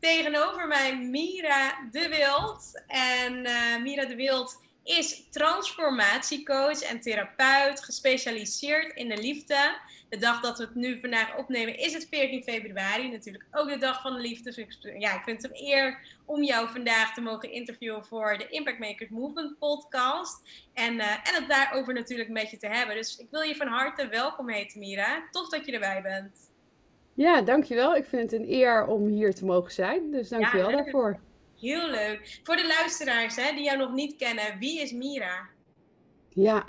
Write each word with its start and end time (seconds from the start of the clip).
tegenover 0.00 0.66
mij 0.66 0.96
Mira 0.96 1.88
de 1.90 2.08
Wild. 2.08 2.82
En 2.86 3.34
uh, 3.34 3.82
Mira 3.82 4.04
de 4.04 4.16
Wild 4.16 4.64
is 4.86 5.24
transformatiecoach 5.30 6.82
en 6.82 7.00
therapeut, 7.00 7.84
gespecialiseerd 7.84 8.96
in 8.96 9.08
de 9.08 9.16
liefde. 9.16 9.78
De 10.08 10.16
dag 10.16 10.40
dat 10.40 10.58
we 10.58 10.64
het 10.64 10.74
nu 10.74 11.00
vandaag 11.00 11.36
opnemen 11.36 11.78
is 11.78 11.92
het 11.92 12.06
14 12.10 12.42
februari, 12.42 13.10
natuurlijk 13.10 13.44
ook 13.52 13.68
de 13.68 13.78
dag 13.78 14.02
van 14.02 14.14
de 14.14 14.20
liefde. 14.20 14.44
Dus 14.44 14.56
ik, 14.56 14.76
ja, 14.98 15.14
ik 15.14 15.22
vind 15.24 15.42
het 15.42 15.50
een 15.50 15.66
eer 15.66 15.98
om 16.24 16.42
jou 16.42 16.68
vandaag 16.68 17.14
te 17.14 17.20
mogen 17.20 17.52
interviewen 17.52 18.04
voor 18.04 18.38
de 18.38 18.48
Impact 18.48 18.78
Makers 18.78 19.10
Movement 19.10 19.58
podcast. 19.58 20.40
En, 20.74 20.94
uh, 20.94 21.12
en 21.12 21.34
het 21.34 21.48
daarover 21.48 21.94
natuurlijk 21.94 22.28
met 22.28 22.50
je 22.50 22.56
te 22.56 22.68
hebben. 22.68 22.96
Dus 22.96 23.16
ik 23.16 23.26
wil 23.30 23.42
je 23.42 23.56
van 23.56 23.68
harte 23.68 24.08
welkom 24.08 24.48
heten, 24.50 24.78
Mira. 24.78 25.28
Tof 25.30 25.48
dat 25.48 25.66
je 25.66 25.72
erbij 25.72 26.02
bent. 26.02 26.45
Ja, 27.16 27.42
dankjewel. 27.42 27.96
Ik 27.96 28.04
vind 28.04 28.30
het 28.30 28.40
een 28.40 28.52
eer 28.52 28.86
om 28.86 29.06
hier 29.06 29.34
te 29.34 29.44
mogen 29.44 29.72
zijn. 29.72 30.10
Dus 30.10 30.28
dankjewel 30.28 30.70
ja, 30.70 30.76
daarvoor. 30.76 31.18
Heel 31.60 31.90
leuk. 31.90 32.40
Voor 32.42 32.56
de 32.56 32.66
luisteraars 32.66 33.36
hè, 33.36 33.54
die 33.54 33.64
jou 33.64 33.78
nog 33.78 33.92
niet 33.92 34.16
kennen, 34.16 34.58
wie 34.58 34.80
is 34.80 34.92
Mira? 34.92 35.48
Ja, 36.28 36.64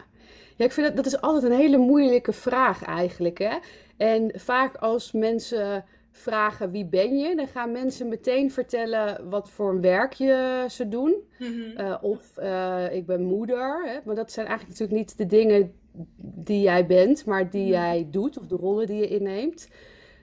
ja 0.55 0.65
ik 0.65 0.71
vind 0.71 0.87
dat, 0.87 0.95
dat 0.95 1.05
is 1.05 1.21
altijd 1.21 1.43
een 1.43 1.57
hele 1.57 1.77
moeilijke 1.77 2.33
vraag 2.33 2.83
eigenlijk. 2.83 3.37
Hè? 3.37 3.57
En 3.97 4.31
vaak 4.35 4.75
als 4.75 5.11
mensen 5.11 5.85
vragen 6.11 6.71
wie 6.71 6.85
ben 6.85 7.17
je, 7.17 7.35
dan 7.35 7.47
gaan 7.47 7.71
mensen 7.71 8.07
meteen 8.07 8.51
vertellen 8.51 9.29
wat 9.29 9.49
voor 9.49 9.69
een 9.69 9.81
werkje 9.81 10.65
ze 10.69 10.87
doen. 10.87 11.15
Mm 11.39 11.47
-hmm. 11.47 11.85
uh, 11.85 11.97
of 12.01 12.37
uh, 12.39 12.93
ik 12.93 13.05
ben 13.05 13.23
moeder. 13.23 13.85
Hè? 13.85 13.99
Maar 14.05 14.15
dat 14.15 14.31
zijn 14.31 14.47
eigenlijk 14.47 14.79
natuurlijk 14.79 15.07
niet 15.07 15.17
de 15.17 15.25
dingen 15.35 15.73
die 16.19 16.61
jij 16.61 16.85
bent, 16.85 17.25
maar 17.25 17.49
die 17.49 17.65
mm 17.65 17.73
-hmm. 17.73 17.81
jij 17.81 18.07
doet 18.11 18.37
of 18.37 18.47
de 18.47 18.55
rollen 18.55 18.87
die 18.87 18.97
je 18.97 19.07
inneemt. 19.07 19.69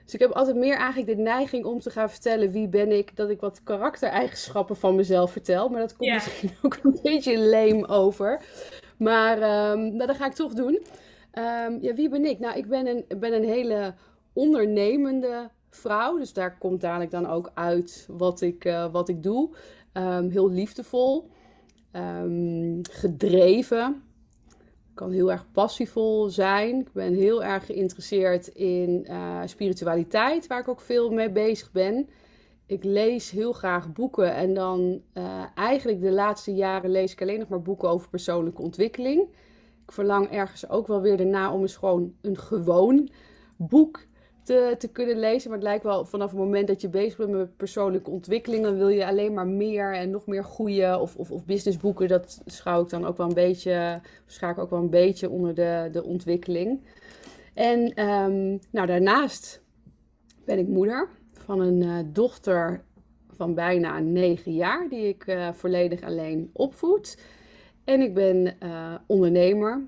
Dus 0.05 0.13
ik 0.13 0.19
heb 0.19 0.31
altijd 0.31 0.55
meer 0.55 0.75
eigenlijk 0.77 1.17
de 1.17 1.23
neiging 1.23 1.65
om 1.65 1.79
te 1.79 1.89
gaan 1.89 2.09
vertellen 2.09 2.51
wie 2.51 2.67
ben 2.67 2.91
ik, 2.91 3.15
dat 3.15 3.29
ik 3.29 3.39
wat 3.39 3.63
karaktereigenschappen 3.63 4.75
van 4.75 4.95
mezelf 4.95 5.31
vertel. 5.31 5.69
Maar 5.69 5.79
dat 5.79 5.95
komt 5.97 6.13
misschien 6.13 6.51
ook 6.63 6.79
een 6.83 6.99
beetje 7.03 7.39
leem 7.39 7.85
over. 7.85 8.41
Maar 8.97 9.37
um, 9.71 9.95
nou, 9.95 10.07
dat 10.07 10.15
ga 10.15 10.25
ik 10.25 10.33
toch 10.33 10.53
doen. 10.53 10.79
Um, 11.33 11.77
ja, 11.81 11.93
wie 11.93 12.09
ben 12.09 12.25
ik? 12.25 12.39
Nou, 12.39 12.57
ik 12.57 12.67
ben 12.67 12.87
een, 12.87 13.19
ben 13.19 13.33
een 13.33 13.43
hele 13.43 13.93
ondernemende 14.33 15.49
vrouw. 15.69 16.17
Dus 16.17 16.33
daar 16.33 16.57
komt 16.57 16.81
dadelijk 16.81 17.11
dan 17.11 17.27
ook 17.27 17.51
uit 17.53 18.07
wat 18.09 18.41
ik, 18.41 18.65
uh, 18.65 18.91
wat 18.91 19.09
ik 19.09 19.23
doe. 19.23 19.49
Um, 19.93 20.29
heel 20.29 20.49
liefdevol. 20.49 21.29
gedreven 22.91 24.03
kan 24.95 25.11
heel 25.11 25.31
erg 25.31 25.51
passievol 25.51 26.29
zijn. 26.29 26.79
Ik 26.79 26.91
ben 26.91 27.13
heel 27.13 27.43
erg 27.43 27.65
geïnteresseerd 27.65 28.47
in 28.47 29.05
uh, 29.09 29.41
spiritualiteit, 29.45 30.47
waar 30.47 30.59
ik 30.59 30.67
ook 30.67 30.81
veel 30.81 31.11
mee 31.11 31.31
bezig 31.31 31.71
ben. 31.71 32.09
Ik 32.65 32.83
lees 32.83 33.31
heel 33.31 33.53
graag 33.53 33.91
boeken 33.93 34.33
en 34.33 34.53
dan 34.53 35.01
uh, 35.13 35.43
eigenlijk 35.55 36.01
de 36.01 36.11
laatste 36.11 36.53
jaren 36.53 36.89
lees 36.89 37.11
ik 37.11 37.21
alleen 37.21 37.39
nog 37.39 37.47
maar 37.47 37.61
boeken 37.61 37.89
over 37.89 38.09
persoonlijke 38.09 38.61
ontwikkeling. 38.61 39.21
Ik 39.85 39.91
verlang 39.91 40.29
ergens 40.29 40.69
ook 40.69 40.87
wel 40.87 41.01
weer 41.01 41.17
daarna 41.17 41.53
om 41.53 41.61
eens 41.61 41.75
gewoon 41.75 42.13
een 42.21 42.37
gewoon 42.37 43.09
boek 43.55 44.05
te, 44.45 44.75
te 44.77 44.87
kunnen 44.87 45.19
lezen. 45.19 45.49
Maar 45.49 45.59
het 45.59 45.67
lijkt 45.67 45.83
wel 45.83 46.05
vanaf 46.05 46.29
het 46.29 46.39
moment 46.39 46.67
dat 46.67 46.81
je 46.81 46.89
bezig 46.89 47.17
bent 47.17 47.31
met 47.31 47.57
persoonlijke 47.57 48.09
ontwikkeling, 48.09 48.63
dan 48.63 48.77
wil 48.77 48.89
je 48.89 49.07
alleen 49.07 49.33
maar 49.33 49.47
meer 49.47 49.93
en 49.93 50.09
nog 50.09 50.25
meer 50.25 50.43
goede 50.43 50.97
of, 50.99 51.15
of, 51.15 51.31
of 51.31 51.45
businessboeken. 51.45 52.07
Dat 52.07 52.41
schouw 52.45 52.81
ik 52.81 52.89
dan 52.89 53.05
ook 53.05 53.17
wel 53.17 53.27
een 53.27 53.33
beetje, 53.33 54.01
schaak 54.25 54.57
ik 54.57 54.63
ook 54.63 54.69
wel 54.69 54.79
een 54.79 54.89
beetje 54.89 55.29
onder 55.29 55.55
de, 55.55 55.89
de 55.91 56.03
ontwikkeling. 56.03 56.81
En 57.53 58.05
um, 58.05 58.59
nou, 58.71 58.87
daarnaast 58.87 59.61
ben 60.45 60.59
ik 60.59 60.67
moeder 60.67 61.09
van 61.33 61.59
een 61.59 61.81
uh, 61.81 61.97
dochter 62.05 62.83
van 63.35 63.53
bijna 63.53 63.99
negen 63.99 64.53
jaar, 64.53 64.89
die 64.89 65.07
ik 65.07 65.27
uh, 65.27 65.51
volledig 65.51 66.01
alleen 66.01 66.49
opvoed. 66.53 67.17
En 67.83 68.01
ik 68.01 68.13
ben 68.13 68.55
uh, 68.63 68.93
ondernemer. 69.07 69.85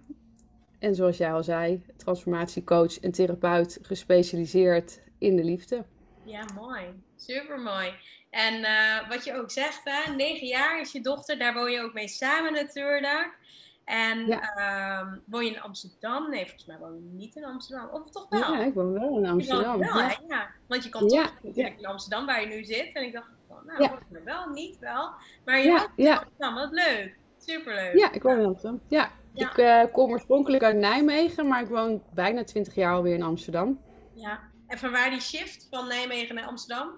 En 0.79 0.95
zoals 0.95 1.17
jij 1.17 1.33
al 1.33 1.43
zei, 1.43 1.85
transformatiecoach 1.97 2.99
en 2.99 3.11
therapeut 3.11 3.79
gespecialiseerd 3.81 5.01
in 5.17 5.35
de 5.35 5.43
liefde. 5.43 5.85
Ja, 6.23 6.45
mooi. 6.55 6.83
Super 7.15 7.59
mooi. 7.59 7.93
En 8.29 8.53
uh, 8.53 9.09
wat 9.09 9.23
je 9.23 9.33
ook 9.33 9.51
zegt, 9.51 9.81
hè, 9.83 10.13
negen 10.15 10.47
jaar 10.47 10.81
is 10.81 10.91
je 10.91 11.01
dochter, 11.01 11.39
daar 11.39 11.53
woon 11.53 11.71
je 11.71 11.81
ook 11.81 11.93
mee 11.93 12.07
samen 12.07 12.53
natuurlijk. 12.53 13.37
En 13.85 14.25
ja. 14.25 14.41
uh, 14.57 15.13
woon 15.25 15.45
je 15.45 15.51
in 15.51 15.61
Amsterdam? 15.61 16.29
Nee, 16.29 16.45
volgens 16.45 16.65
mij 16.65 16.77
woon 16.77 16.95
je 16.95 17.09
niet 17.11 17.35
in 17.35 17.45
Amsterdam. 17.45 17.89
Of 17.89 18.09
toch 18.11 18.29
wel? 18.29 18.39
Ja, 18.39 18.63
ik 18.63 18.73
woon 18.73 18.93
wel 18.93 19.17
in 19.17 19.25
Amsterdam. 19.25 19.79
Wel, 19.79 19.99
ja. 19.99 20.17
ja. 20.27 20.49
Want 20.67 20.83
je 20.83 20.89
kan 20.89 21.07
toch 21.07 21.33
natuurlijk 21.43 21.79
in 21.79 21.85
Amsterdam 21.85 22.25
waar 22.25 22.41
je 22.41 22.47
nu 22.47 22.63
zit. 22.63 22.89
En 22.93 23.03
ik 23.03 23.13
dacht, 23.13 23.29
van, 23.47 23.65
nou, 23.65 23.83
ja. 23.83 23.99
me 24.09 24.21
wel, 24.23 24.49
niet 24.49 24.79
wel. 24.79 25.11
Maar 25.45 25.59
je 25.59 25.69
woont 25.69 25.89
in 25.95 26.07
Amsterdam, 26.07 26.55
wat 26.55 26.71
leuk. 26.71 27.17
Superleuk. 27.37 27.97
Ja, 27.97 28.11
ik 28.11 28.23
woon 28.23 28.39
in 28.39 28.45
Amsterdam. 28.45 28.81
Ja, 28.87 29.11
ja. 29.37 29.49
Ik 29.49 29.57
uh, 29.57 29.93
kom 29.93 30.11
oorspronkelijk 30.11 30.63
uit 30.63 30.77
Nijmegen, 30.77 31.47
maar 31.47 31.61
ik 31.61 31.69
woon 31.69 32.03
bijna 32.13 32.43
20 32.43 32.75
jaar 32.75 32.93
alweer 32.93 33.13
in 33.13 33.23
Amsterdam. 33.23 33.79
Ja, 34.13 34.39
en 34.67 34.77
van 34.77 34.91
waar 34.91 35.09
die 35.09 35.21
shift 35.21 35.67
van 35.69 35.87
Nijmegen 35.87 36.35
naar 36.35 36.45
Amsterdam? 36.45 36.89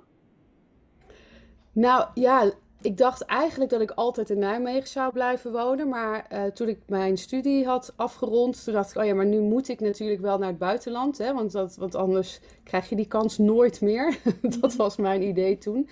Nou 1.71 2.07
ja, 2.13 2.51
ik 2.81 2.97
dacht 2.97 3.21
eigenlijk 3.21 3.71
dat 3.71 3.81
ik 3.81 3.91
altijd 3.91 4.29
in 4.29 4.39
Nijmegen 4.39 4.87
zou 4.87 5.13
blijven 5.13 5.51
wonen. 5.51 5.89
Maar 5.89 6.25
uh, 6.33 6.43
toen 6.43 6.67
ik 6.67 6.79
mijn 6.87 7.17
studie 7.17 7.65
had 7.65 7.93
afgerond, 7.95 8.63
toen 8.63 8.73
dacht 8.73 8.89
ik, 8.89 8.97
oh 8.97 9.05
ja, 9.05 9.13
maar 9.13 9.25
nu 9.25 9.39
moet 9.39 9.67
ik 9.67 9.79
natuurlijk 9.79 10.21
wel 10.21 10.37
naar 10.37 10.47
het 10.47 10.57
buitenland. 10.57 11.17
Hè, 11.17 11.33
want, 11.33 11.51
dat, 11.51 11.75
want 11.75 11.95
anders 11.95 12.39
krijg 12.63 12.89
je 12.89 12.95
die 12.95 13.07
kans 13.07 13.37
nooit 13.37 13.81
meer. 13.81 14.17
dat 14.59 14.75
was 14.75 14.97
mijn 14.97 15.21
idee 15.21 15.57
toen. 15.57 15.89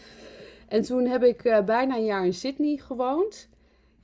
En 0.67 0.81
toen 0.81 1.05
heb 1.05 1.23
ik 1.23 1.43
uh, 1.43 1.63
bijna 1.63 1.95
een 1.95 2.05
jaar 2.05 2.25
in 2.25 2.33
Sydney 2.33 2.77
gewoond. 2.77 3.49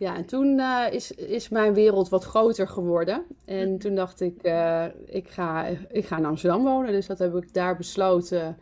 Ja, 0.04 0.16
en 0.16 0.26
toen 0.26 0.60
uh, 0.60 0.86
is, 0.92 1.12
is 1.12 1.50
mijn 1.50 1.74
wereld 1.74 2.10
wat 2.10 2.24
groter 2.24 2.68
geworden. 2.68 3.26
En 3.46 3.78
toen 3.78 3.96
dacht 3.96 4.22
ik, 4.22 4.44
uh, 4.44 4.86
ik, 5.06 5.30
ga, 5.30 5.66
ik 5.90 6.06
ga 6.06 6.18
in 6.18 6.26
Amsterdam 6.26 6.64
wonen. 6.64 6.92
Dus 6.92 7.08
dat 7.08 7.20
heb 7.20 7.36
ik 7.36 7.54
daar 7.54 7.78
besloten. 7.78 8.58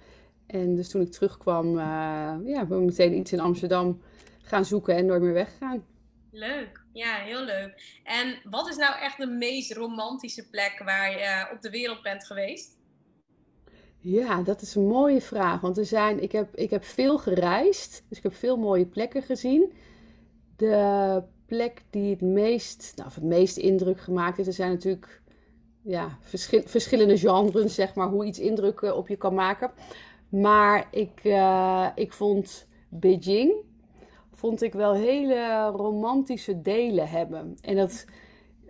En 0.48 0.76
dus 0.76 0.90
toen 0.90 1.02
ik 1.02 1.12
terugkwam, 1.12 1.68
uh, 1.68 1.84
ja, 2.46 2.66
ben 2.66 2.80
ik 2.80 2.86
meteen 2.86 3.18
iets 3.18 3.32
in 3.32 3.40
Amsterdam 3.40 4.02
gaan 4.42 4.66
zoeken 4.66 4.96
en 4.96 5.06
nooit 5.06 5.22
meer 5.22 5.34
weggegaan. 5.34 5.84
Leuk, 6.32 6.84
ja, 6.94 7.16
heel 7.16 7.44
leuk. 7.44 8.00
En 8.04 8.36
wat 8.44 8.70
is 8.70 8.76
nou 8.76 9.00
echt 9.00 9.18
de 9.18 9.28
meest 9.28 9.74
romantische 9.74 10.50
plek 10.50 10.82
waar 10.86 11.12
je 11.12 11.50
op 11.54 11.62
de 11.62 11.70
wereld 11.70 12.02
bent 12.02 12.26
geweest? 12.26 12.78
Ja, 14.00 14.42
dat 14.42 14.62
is 14.62 14.76
een 14.76 14.88
mooie 14.88 15.22
vraag. 15.22 15.62
Want 15.62 15.78
er 15.78 15.86
zijn, 15.86 16.24
ik, 16.24 16.32
heb, 16.32 16.56
ik 16.56 16.70
heb 16.70 16.84
veel 16.84 17.18
gereisd, 17.18 18.04
dus 18.08 18.18
ik 18.18 18.24
heb 18.24 18.36
veel 18.36 18.58
mooie 18.58 18.86
plekken 18.86 19.22
gezien. 19.22 19.74
De 20.62 21.24
plek 21.46 21.84
die 21.90 22.10
het 22.10 22.22
meest, 22.22 22.94
nou, 22.96 23.08
of 23.08 23.16
het 23.16 23.24
meest 23.24 23.58
indruk 23.58 24.00
gemaakt 24.00 24.38
heeft. 24.38 24.50
Er 24.50 24.56
zijn 24.56 24.72
natuurlijk 24.72 25.22
ja, 25.82 26.18
verschil, 26.20 26.62
verschillende 26.66 27.18
genres, 27.18 27.76
zeg 27.76 27.96
maar, 27.96 28.08
hoe 28.08 28.26
iets 28.26 28.40
indruk 28.40 28.82
op 28.82 29.08
je 29.08 29.16
kan 29.16 29.34
maken. 29.34 29.72
Maar 30.30 30.88
ik, 30.92 31.24
uh, 31.24 31.88
ik 31.96 32.14
vond 32.14 32.68
Beijing 32.90 33.54
vond 34.34 34.62
ik 34.62 34.74
wel 34.74 34.94
hele 34.94 35.72
romantische 35.76 36.62
delen 36.62 37.10
hebben. 37.10 37.58
En 37.62 37.76
dat, 37.76 38.06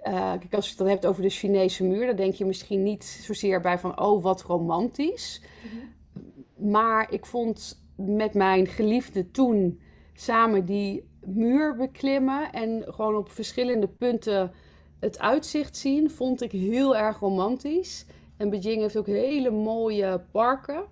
uh, 0.04 0.32
kijk, 0.32 0.54
als 0.54 0.64
je 0.64 0.70
het 0.70 0.80
dan 0.80 0.88
hebt 0.88 1.06
over 1.06 1.22
de 1.22 1.30
Chinese 1.30 1.84
muur, 1.84 2.06
dan 2.06 2.16
denk 2.16 2.34
je 2.34 2.46
misschien 2.46 2.84
niet 2.84 3.04
zozeer 3.04 3.62
bij 3.62 3.80
van, 3.80 4.00
oh, 4.02 4.24
wat 4.24 4.42
romantisch. 4.42 5.42
Mhm. 5.64 6.72
Maar 6.72 7.14
ik 7.14 7.26
vond 7.26 7.84
met 7.96 8.34
mijn 8.34 8.68
geliefde 8.68 9.32
toen 9.32 9.82
samen 10.14 10.66
die 10.66 11.10
muur 11.26 11.76
beklimmen 11.76 12.52
en 12.52 12.84
gewoon 12.88 13.16
op 13.16 13.32
verschillende 13.32 13.88
punten 13.88 14.52
het 15.00 15.20
uitzicht 15.20 15.78
zien, 15.78 16.10
vond 16.10 16.42
ik 16.42 16.52
heel 16.52 16.98
erg 16.98 17.20
romantisch. 17.20 18.06
En 18.38 18.50
Beijing 18.50 18.82
heeft 18.82 18.98
ook 18.98 19.06
hele 19.06 19.50
mooie 19.50 20.22
parken. 20.32 20.84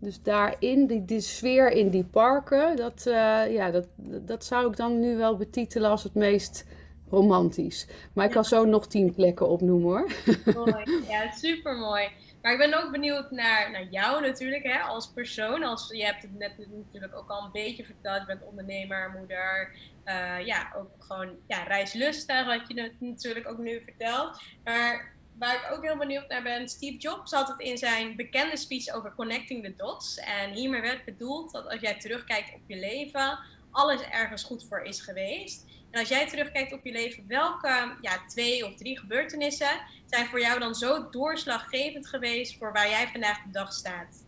Dus 0.00 0.22
daarin, 0.22 0.86
die, 0.86 1.04
die 1.04 1.20
sfeer 1.20 1.70
in 1.70 1.88
die 1.88 2.04
parken, 2.04 2.76
dat, 2.76 3.04
uh, 3.08 3.52
ja, 3.52 3.70
dat, 3.70 3.86
dat 4.26 4.44
zou 4.44 4.70
ik 4.70 4.76
dan 4.76 5.00
nu 5.00 5.16
wel 5.16 5.36
betitelen 5.36 5.90
als 5.90 6.02
het 6.02 6.14
meest 6.14 6.66
romantisch. 7.10 7.86
Maar 8.12 8.24
ik 8.24 8.30
kan 8.30 8.44
zo 8.44 8.64
nog 8.64 8.86
tien 8.86 9.14
plekken 9.14 9.48
opnoemen 9.48 9.88
hoor. 9.88 10.10
Mooi, 10.54 11.04
ja, 11.08 11.30
super 11.30 11.76
mooi. 11.76 12.08
Maar 12.42 12.52
ik 12.52 12.58
ben 12.58 12.84
ook 12.84 12.90
benieuwd 12.90 13.30
naar, 13.30 13.70
naar 13.70 13.86
jou 13.90 14.20
natuurlijk, 14.20 14.62
hè, 14.62 14.78
als 14.78 15.12
persoon. 15.12 15.62
Als, 15.62 15.88
je 15.92 16.04
hebt 16.04 16.22
het 16.22 16.38
net 16.38 16.52
natuurlijk 16.58 17.16
ook 17.16 17.30
al 17.30 17.44
een 17.44 17.52
beetje 17.52 17.84
verteld. 17.84 18.20
Je 18.20 18.26
bent 18.26 18.44
ondernemer, 18.44 19.14
moeder. 19.18 19.76
Uh, 20.04 20.46
ja, 20.46 20.72
ook 20.76 20.90
gewoon 20.98 21.36
ja, 21.46 21.62
reislustig, 21.62 22.46
wat 22.46 22.68
je 22.68 22.92
natuurlijk 22.98 23.48
ook 23.48 23.58
nu 23.58 23.82
vertelt. 23.84 24.42
Maar 24.64 25.16
waar 25.38 25.54
ik 25.54 25.72
ook 25.72 25.84
heel 25.84 25.96
benieuwd 25.96 26.28
naar 26.28 26.42
ben, 26.42 26.68
Steve 26.68 26.96
Jobs 26.96 27.32
had 27.32 27.48
het 27.48 27.60
in 27.60 27.78
zijn 27.78 28.16
bekende 28.16 28.56
speech 28.56 28.94
over 28.94 29.14
connecting 29.14 29.64
the 29.64 29.74
dots. 29.76 30.18
En 30.18 30.50
hiermee 30.50 30.80
werd 30.80 31.04
bedoeld 31.04 31.52
dat 31.52 31.68
als 31.68 31.80
jij 31.80 31.98
terugkijkt 31.98 32.54
op 32.54 32.60
je 32.66 32.76
leven, 32.76 33.38
alles 33.78 34.00
ergens 34.00 34.44
goed 34.44 34.64
voor 34.68 34.80
is 34.80 35.00
geweest. 35.00 35.66
En 35.90 36.00
als 36.00 36.08
jij 36.08 36.28
terugkijkt 36.28 36.72
op 36.72 36.84
je 36.84 36.92
leven, 36.92 37.24
welke 37.26 37.96
ja, 38.00 38.26
twee 38.26 38.66
of 38.66 38.74
drie 38.74 38.98
gebeurtenissen 38.98 39.80
zijn 40.06 40.26
voor 40.26 40.40
jou 40.40 40.60
dan 40.60 40.74
zo 40.74 41.10
doorslaggevend 41.10 42.06
geweest 42.06 42.58
voor 42.58 42.72
waar 42.72 42.88
jij 42.88 43.08
vandaag 43.08 43.42
de 43.42 43.50
dag 43.50 43.72
staat? 43.72 44.24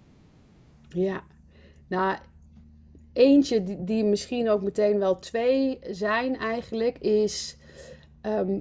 Ja, 0.89 1.23
nou, 1.89 2.19
eentje 3.13 3.85
die, 3.85 4.05
misschien 4.05 4.49
ook 4.49 4.63
meteen 4.63 4.99
wel 4.99 5.19
twee 5.19 5.79
zijn 5.91 6.37
eigenlijk, 6.37 6.99
is 6.99 7.57
ehm, 8.21 8.61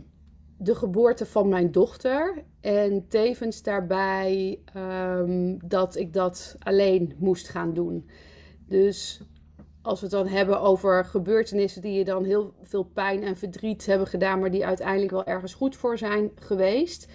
de 0.57 0.75
geboorte 0.75 1.25
van 1.25 1.49
mijn 1.49 1.71
dochter. 1.71 2.43
En 2.61 3.07
tevens 3.07 3.61
daarbij 3.61 4.59
ehm, 4.73 5.57
dat 5.65 5.95
ik 5.95 6.13
dat 6.13 6.55
alleen 6.59 7.15
moest 7.19 7.49
gaan 7.49 7.73
doen. 7.73 8.09
Dus 8.67 9.21
als 9.89 9.99
we 9.99 10.05
het 10.05 10.15
dan 10.15 10.27
hebben 10.27 10.61
over 10.61 11.05
gebeurtenissen 11.05 11.81
die 11.81 11.93
je 11.93 12.03
dan 12.03 12.23
heel 12.23 12.53
veel 12.61 12.83
pijn 12.83 13.23
en 13.23 13.37
verdriet 13.37 13.85
hebben 13.85 14.07
gedaan, 14.07 14.39
maar 14.39 14.51
die 14.51 14.65
uiteindelijk 14.65 15.11
wel 15.11 15.25
ergens 15.25 15.53
goed 15.53 15.75
voor 15.75 15.97
zijn 15.97 16.31
geweest. 16.35 17.07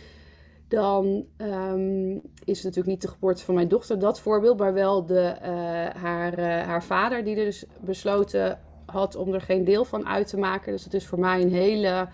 Dan 0.68 1.24
um, 1.38 2.12
is 2.44 2.56
het 2.56 2.64
natuurlijk 2.64 2.86
niet 2.86 3.02
de 3.02 3.08
geboorte 3.08 3.44
van 3.44 3.54
mijn 3.54 3.68
dochter 3.68 3.98
dat 3.98 4.20
voorbeeld, 4.20 4.58
maar 4.58 4.72
wel 4.72 5.06
de, 5.06 5.36
uh, 5.42 6.02
haar, 6.02 6.38
uh, 6.38 6.44
haar 6.44 6.84
vader, 6.84 7.24
die 7.24 7.36
er 7.36 7.44
dus 7.44 7.64
besloten 7.80 8.58
had 8.86 9.16
om 9.16 9.34
er 9.34 9.40
geen 9.40 9.64
deel 9.64 9.84
van 9.84 10.06
uit 10.06 10.28
te 10.28 10.38
maken. 10.38 10.72
Dus 10.72 10.84
het 10.84 10.94
is 10.94 11.06
voor 11.06 11.18
mij 11.18 11.42
een 11.42 11.52
hele 11.52 12.08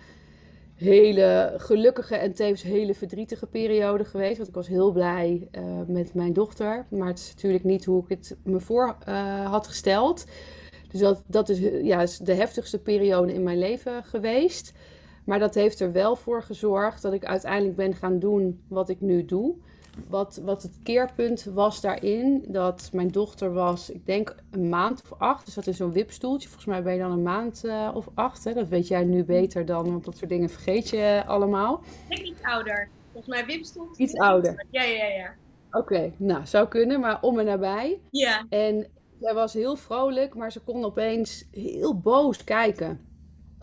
hele 0.80 1.54
gelukkige 1.56 2.16
en 2.16 2.32
tevens 2.32 2.62
hele 2.62 2.94
verdrietige 2.94 3.46
periode 3.46 4.04
geweest. 4.04 4.36
Want 4.36 4.48
ik 4.48 4.54
was 4.54 4.68
heel 4.68 4.92
blij 4.92 5.48
uh, 5.52 5.62
met 5.86 6.14
mijn 6.14 6.32
dochter. 6.32 6.86
Maar 6.88 7.08
het 7.08 7.18
is 7.18 7.30
natuurlijk 7.34 7.64
niet 7.64 7.84
hoe 7.84 8.02
ik 8.02 8.08
het 8.08 8.36
me 8.44 8.60
voor 8.60 8.96
uh, 9.08 9.50
had 9.50 9.66
gesteld. 9.66 10.24
Dus 10.90 11.00
dat, 11.00 11.22
dat 11.26 11.48
is, 11.48 11.58
ja, 11.82 12.02
is 12.02 12.18
de 12.18 12.34
heftigste 12.34 12.78
periode 12.78 13.34
in 13.34 13.42
mijn 13.42 13.58
leven 13.58 14.04
geweest. 14.04 14.72
Maar 15.24 15.38
dat 15.38 15.54
heeft 15.54 15.80
er 15.80 15.92
wel 15.92 16.16
voor 16.16 16.42
gezorgd 16.42 17.02
dat 17.02 17.12
ik 17.12 17.24
uiteindelijk 17.24 17.76
ben 17.76 17.94
gaan 17.94 18.18
doen 18.18 18.60
wat 18.68 18.88
ik 18.88 19.00
nu 19.00 19.24
doe. 19.24 19.54
Wat, 20.08 20.40
wat 20.44 20.62
het 20.62 20.78
keerpunt 20.82 21.44
was 21.44 21.80
daarin, 21.80 22.44
dat 22.48 22.90
mijn 22.92 23.08
dochter 23.08 23.52
was, 23.52 23.90
ik 23.90 24.06
denk 24.06 24.34
een 24.50 24.68
maand 24.68 25.02
of 25.02 25.18
acht. 25.18 25.44
Dus 25.44 25.54
dat 25.54 25.66
is 25.66 25.76
zo'n 25.76 25.92
wipstoeltje. 25.92 26.48
Volgens 26.48 26.68
mij 26.68 26.82
ben 26.82 26.92
je 26.92 26.98
dan 26.98 27.10
een 27.10 27.22
maand 27.22 27.64
uh, 27.64 27.90
of 27.94 28.08
acht. 28.14 28.44
Hè? 28.44 28.54
Dat 28.54 28.68
weet 28.68 28.88
jij 28.88 29.04
nu 29.04 29.24
beter 29.24 29.66
dan, 29.66 29.90
want 29.90 30.04
dat 30.04 30.16
soort 30.16 30.30
dingen 30.30 30.48
vergeet 30.48 30.88
je 30.88 31.22
allemaal. 31.26 31.82
Ik 32.08 32.16
denk 32.16 32.28
iets 32.28 32.42
ouder. 32.42 32.88
Volgens 33.12 33.34
mij 33.34 33.46
wipstoeltje. 33.46 34.02
Iets 34.02 34.16
ouder. 34.18 34.66
Ja, 34.70 34.82
ja, 34.82 35.06
ja. 35.06 35.34
Oké, 35.72 35.78
okay, 35.78 36.12
nou, 36.16 36.46
zou 36.46 36.68
kunnen, 36.68 37.00
maar 37.00 37.18
om 37.20 37.38
en 37.38 37.44
nabij. 37.44 38.00
Ja. 38.10 38.46
En 38.48 38.86
zij 39.20 39.34
was 39.34 39.52
heel 39.52 39.76
vrolijk, 39.76 40.34
maar 40.34 40.52
ze 40.52 40.60
kon 40.60 40.84
opeens 40.84 41.44
heel 41.50 41.98
boos 41.98 42.44
kijken. 42.44 43.00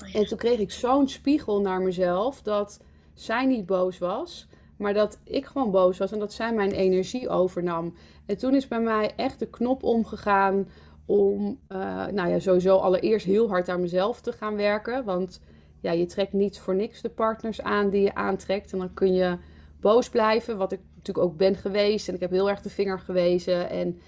Oh, 0.03 0.07
ja. 0.07 0.19
En 0.19 0.25
toen 0.25 0.37
kreeg 0.37 0.59
ik 0.59 0.71
zo'n 0.71 1.07
spiegel 1.07 1.61
naar 1.61 1.81
mezelf 1.81 2.41
dat 2.41 2.81
zij 3.13 3.45
niet 3.45 3.65
boos 3.65 3.97
was, 3.97 4.47
maar 4.77 4.93
dat 4.93 5.17
ik 5.23 5.45
gewoon 5.45 5.71
boos 5.71 5.97
was 5.97 6.11
en 6.11 6.19
dat 6.19 6.33
zij 6.33 6.53
mijn 6.53 6.71
energie 6.71 7.29
overnam. 7.29 7.93
En 8.25 8.37
toen 8.37 8.55
is 8.55 8.67
bij 8.67 8.81
mij 8.81 9.11
echt 9.15 9.39
de 9.39 9.49
knop 9.49 9.83
omgegaan 9.83 10.67
om, 11.05 11.59
uh, 11.69 11.77
nou 12.07 12.29
ja, 12.29 12.39
sowieso 12.39 12.77
allereerst 12.77 13.25
heel 13.25 13.49
hard 13.49 13.69
aan 13.69 13.81
mezelf 13.81 14.21
te 14.21 14.31
gaan 14.31 14.55
werken. 14.55 15.03
Want 15.03 15.41
ja, 15.79 15.91
je 15.91 16.05
trekt 16.05 16.33
niet 16.33 16.59
voor 16.59 16.75
niks 16.75 17.01
de 17.01 17.09
partners 17.09 17.61
aan 17.61 17.89
die 17.89 18.01
je 18.01 18.15
aantrekt. 18.15 18.71
En 18.71 18.79
dan 18.79 18.93
kun 18.93 19.13
je 19.13 19.37
boos 19.79 20.09
blijven, 20.09 20.57
wat 20.57 20.71
ik 20.71 20.79
natuurlijk 20.95 21.27
ook 21.27 21.37
ben 21.37 21.55
geweest. 21.55 22.07
En 22.07 22.13
ik 22.13 22.19
heb 22.19 22.31
heel 22.31 22.49
erg 22.49 22.61
de 22.61 22.69
vinger 22.69 22.99
gewezen. 22.99 23.69
En 23.69 23.99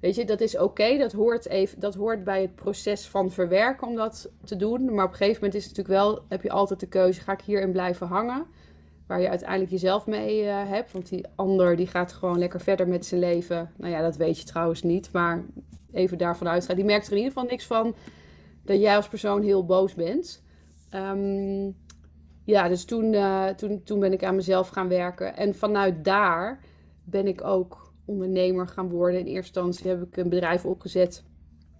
weet 0.00 0.14
je, 0.14 0.24
dat 0.24 0.40
is 0.40 0.58
oké. 0.58 0.98
Dat, 0.98 1.12
hoort 1.12 1.48
even, 1.48 1.80
dat 1.80 1.94
hoort 1.94 2.24
bij 2.24 2.40
het 2.40 2.54
proces 2.54 3.06
van 3.06 3.30
verwerken 3.30 3.86
om 3.86 3.94
dat 3.94 4.30
te 4.44 4.56
doen. 4.56 4.94
Maar 4.94 5.04
op 5.04 5.10
een 5.10 5.16
gegeven 5.16 5.42
moment 5.42 5.54
is 5.54 5.64
het 5.66 5.76
natuurlijk 5.76 6.04
wel, 6.04 6.24
heb 6.28 6.42
je 6.42 6.50
altijd 6.50 6.80
de 6.80 6.88
keuze, 6.88 7.20
ga 7.20 7.32
ik 7.32 7.40
hierin 7.40 7.72
blijven 7.72 8.06
hangen? 8.06 8.46
Waar 9.12 9.20
je 9.20 9.28
uiteindelijk 9.28 9.70
jezelf 9.70 10.06
mee 10.06 10.44
uh, 10.44 10.68
hebt. 10.68 10.92
Want 10.92 11.08
die 11.08 11.26
ander 11.34 11.76
die 11.76 11.86
gaat 11.86 12.12
gewoon 12.12 12.38
lekker 12.38 12.60
verder 12.60 12.88
met 12.88 13.06
zijn 13.06 13.20
leven. 13.20 13.70
Nou 13.76 13.92
ja, 13.92 14.00
dat 14.00 14.16
weet 14.16 14.38
je 14.38 14.44
trouwens 14.44 14.82
niet. 14.82 15.12
Maar 15.12 15.44
even 15.92 16.18
daarvan 16.18 16.48
uitgaan. 16.48 16.76
Die 16.76 16.84
merkt 16.84 17.06
er 17.06 17.12
in 17.12 17.18
ieder 17.18 17.32
geval 17.32 17.48
niks 17.48 17.66
van 17.66 17.94
dat 18.64 18.80
jij 18.80 18.96
als 18.96 19.08
persoon 19.08 19.42
heel 19.42 19.66
boos 19.66 19.94
bent. 19.94 20.42
Um, 20.94 21.76
ja, 22.44 22.68
dus 22.68 22.84
toen, 22.84 23.12
uh, 23.12 23.48
toen, 23.48 23.82
toen 23.82 24.00
ben 24.00 24.12
ik 24.12 24.24
aan 24.24 24.36
mezelf 24.36 24.68
gaan 24.68 24.88
werken. 24.88 25.36
En 25.36 25.54
vanuit 25.54 26.04
daar 26.04 26.60
ben 27.04 27.26
ik 27.26 27.44
ook 27.44 27.92
ondernemer 28.04 28.68
gaan 28.68 28.88
worden. 28.88 29.20
In 29.20 29.26
eerste 29.26 29.60
instantie 29.60 29.90
heb 29.90 30.02
ik 30.02 30.16
een 30.16 30.28
bedrijf 30.28 30.64
opgezet. 30.64 31.24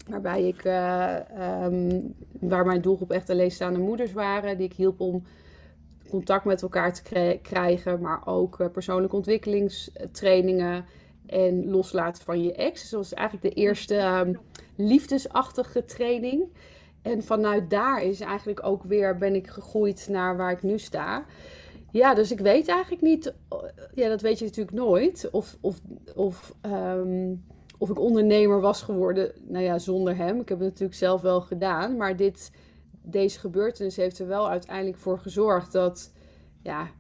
Waarbij 0.09 0.47
ik, 0.49 0.65
uh, 0.65 1.17
um, 1.65 2.15
waar 2.41 2.67
mijn 2.67 2.81
doelgroep 2.81 3.11
echt 3.11 3.31
alleenstaande 3.31 3.79
moeders 3.79 4.13
waren. 4.13 4.57
Die 4.57 4.67
ik 4.67 4.75
hielp 4.75 5.01
om 5.01 5.23
contact 6.13 6.45
met 6.45 6.63
elkaar 6.63 6.95
te 6.95 7.39
krijgen, 7.43 8.01
maar 8.01 8.27
ook 8.27 8.59
uh, 8.59 8.67
persoonlijke 8.69 9.17
ontwikkelingstrainingen 9.17 10.85
en 11.27 11.71
loslaten 11.71 12.25
van 12.25 12.43
je 12.43 12.55
ex. 12.55 12.81
Dus 12.81 12.91
dat 12.91 13.01
was 13.01 13.15
eigenlijk 13.15 13.55
de 13.55 13.61
eerste 13.61 13.97
um, 13.97 14.39
liefdesachtige 14.77 15.85
training. 15.85 16.45
En 17.03 17.23
vanuit 17.23 17.71
daar 17.71 18.03
is 18.03 18.21
eigenlijk 18.21 18.67
ook 18.67 18.83
weer 18.83 19.17
ben 19.17 19.35
ik 19.35 19.47
gegroeid 19.47 20.07
naar 20.11 20.37
waar 20.37 20.53
ik 20.53 20.63
nu 20.63 20.79
sta. 20.79 21.25
Ja, 21.91 22.15
dus 22.15 22.33
ik 22.33 22.41
weet 22.41 22.69
eigenlijk 22.69 23.03
niet, 23.03 23.35
eh, 23.49 23.59
ja, 23.95 24.09
dat 24.09 24.21
weet 24.21 24.39
je 24.39 24.45
natuurlijk 24.45 24.77
nooit, 24.77 25.29
of, 25.31 25.57
of, 25.61 25.81
of, 26.15 26.55
um, 26.67 27.45
of 27.79 27.91
ik 27.91 27.99
ondernemer 27.99 28.61
was 28.61 28.83
geworden, 28.83 29.33
nou 29.49 29.65
ja, 29.65 29.79
zonder 29.79 30.17
hem. 30.17 30.41
Ik 30.41 30.49
heb 30.49 30.59
het 30.59 30.69
natuurlijk 30.69 30.99
zelf 30.99 31.21
wel 31.21 31.41
gedaan, 31.41 31.97
maar 31.97 32.17
dit, 32.17 32.51
deze 33.03 33.39
gebeurtenis 33.39 33.97
heeft 33.97 34.19
er 34.19 34.27
wel 34.27 34.49
uiteindelijk 34.49 34.99
voor 34.99 35.19
gezorgd 35.19 35.73
dat 35.73 36.13
ja, 36.63 36.91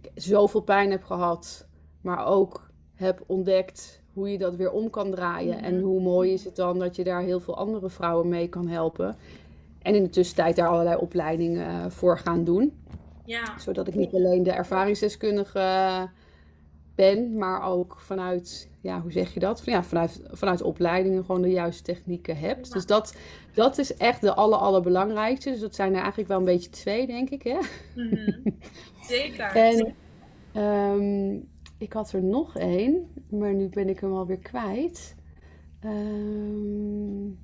ik 0.00 0.10
zoveel 0.14 0.60
pijn 0.60 0.90
heb 0.90 1.04
gehad, 1.04 1.66
maar 2.00 2.26
ook 2.26 2.70
heb 2.94 3.22
ontdekt 3.26 4.02
hoe 4.12 4.30
je 4.30 4.38
dat 4.38 4.56
weer 4.56 4.70
om 4.70 4.90
kan 4.90 5.10
draaien. 5.10 5.62
En 5.62 5.80
hoe 5.80 6.00
mooi 6.00 6.32
is 6.32 6.44
het 6.44 6.56
dan 6.56 6.78
dat 6.78 6.96
je 6.96 7.04
daar 7.04 7.22
heel 7.22 7.40
veel 7.40 7.56
andere 7.56 7.88
vrouwen 7.90 8.28
mee 8.28 8.48
kan 8.48 8.68
helpen. 8.68 9.16
En 9.82 9.94
in 9.94 10.02
de 10.02 10.08
tussentijd 10.08 10.56
daar 10.56 10.68
allerlei 10.68 10.96
opleidingen 10.96 11.66
eh, 11.66 11.90
voor 11.90 12.18
gaan 12.18 12.44
doen. 12.44 12.72
Ja. 13.24 13.58
Zodat 13.58 13.88
ik 13.88 13.94
niet 13.94 14.14
alleen 14.14 14.42
de 14.42 14.50
ervaringsdeskundige 14.50 16.08
ben, 16.94 17.36
maar 17.36 17.62
ook 17.62 17.96
vanuit, 17.98 18.70
ja, 18.84 19.00
hoe 19.00 19.12
zeg 19.12 19.34
je 19.34 19.40
dat? 19.40 19.62
Ja, 19.64 19.82
vanuit, 19.82 20.22
vanuit 20.30 20.62
opleidingen 20.62 21.24
gewoon 21.24 21.42
de 21.42 21.50
juiste 21.50 21.82
technieken 21.82 22.36
hebt. 22.36 22.72
Dus 22.72 22.86
dat, 22.86 23.16
dat 23.54 23.78
is 23.78 23.96
echt 23.96 24.20
de 24.20 24.34
aller, 24.34 24.58
allerbelangrijkste. 24.58 25.50
Dus 25.50 25.60
dat 25.60 25.74
zijn 25.74 25.92
er 25.92 26.00
eigenlijk 26.00 26.28
wel 26.28 26.38
een 26.38 26.44
beetje 26.44 26.70
twee, 26.70 27.06
denk 27.06 27.30
ik. 27.30 27.42
Hè? 27.42 27.58
Mm-hmm. 27.94 28.58
Zeker. 29.02 29.46
en 29.68 29.94
um, 30.62 31.48
ik 31.78 31.92
had 31.92 32.12
er 32.12 32.22
nog 32.22 32.56
één, 32.56 33.08
maar 33.28 33.54
nu 33.54 33.68
ben 33.68 33.88
ik 33.88 34.00
hem 34.00 34.12
alweer 34.12 34.38
kwijt. 34.38 35.16
Um, 35.84 37.38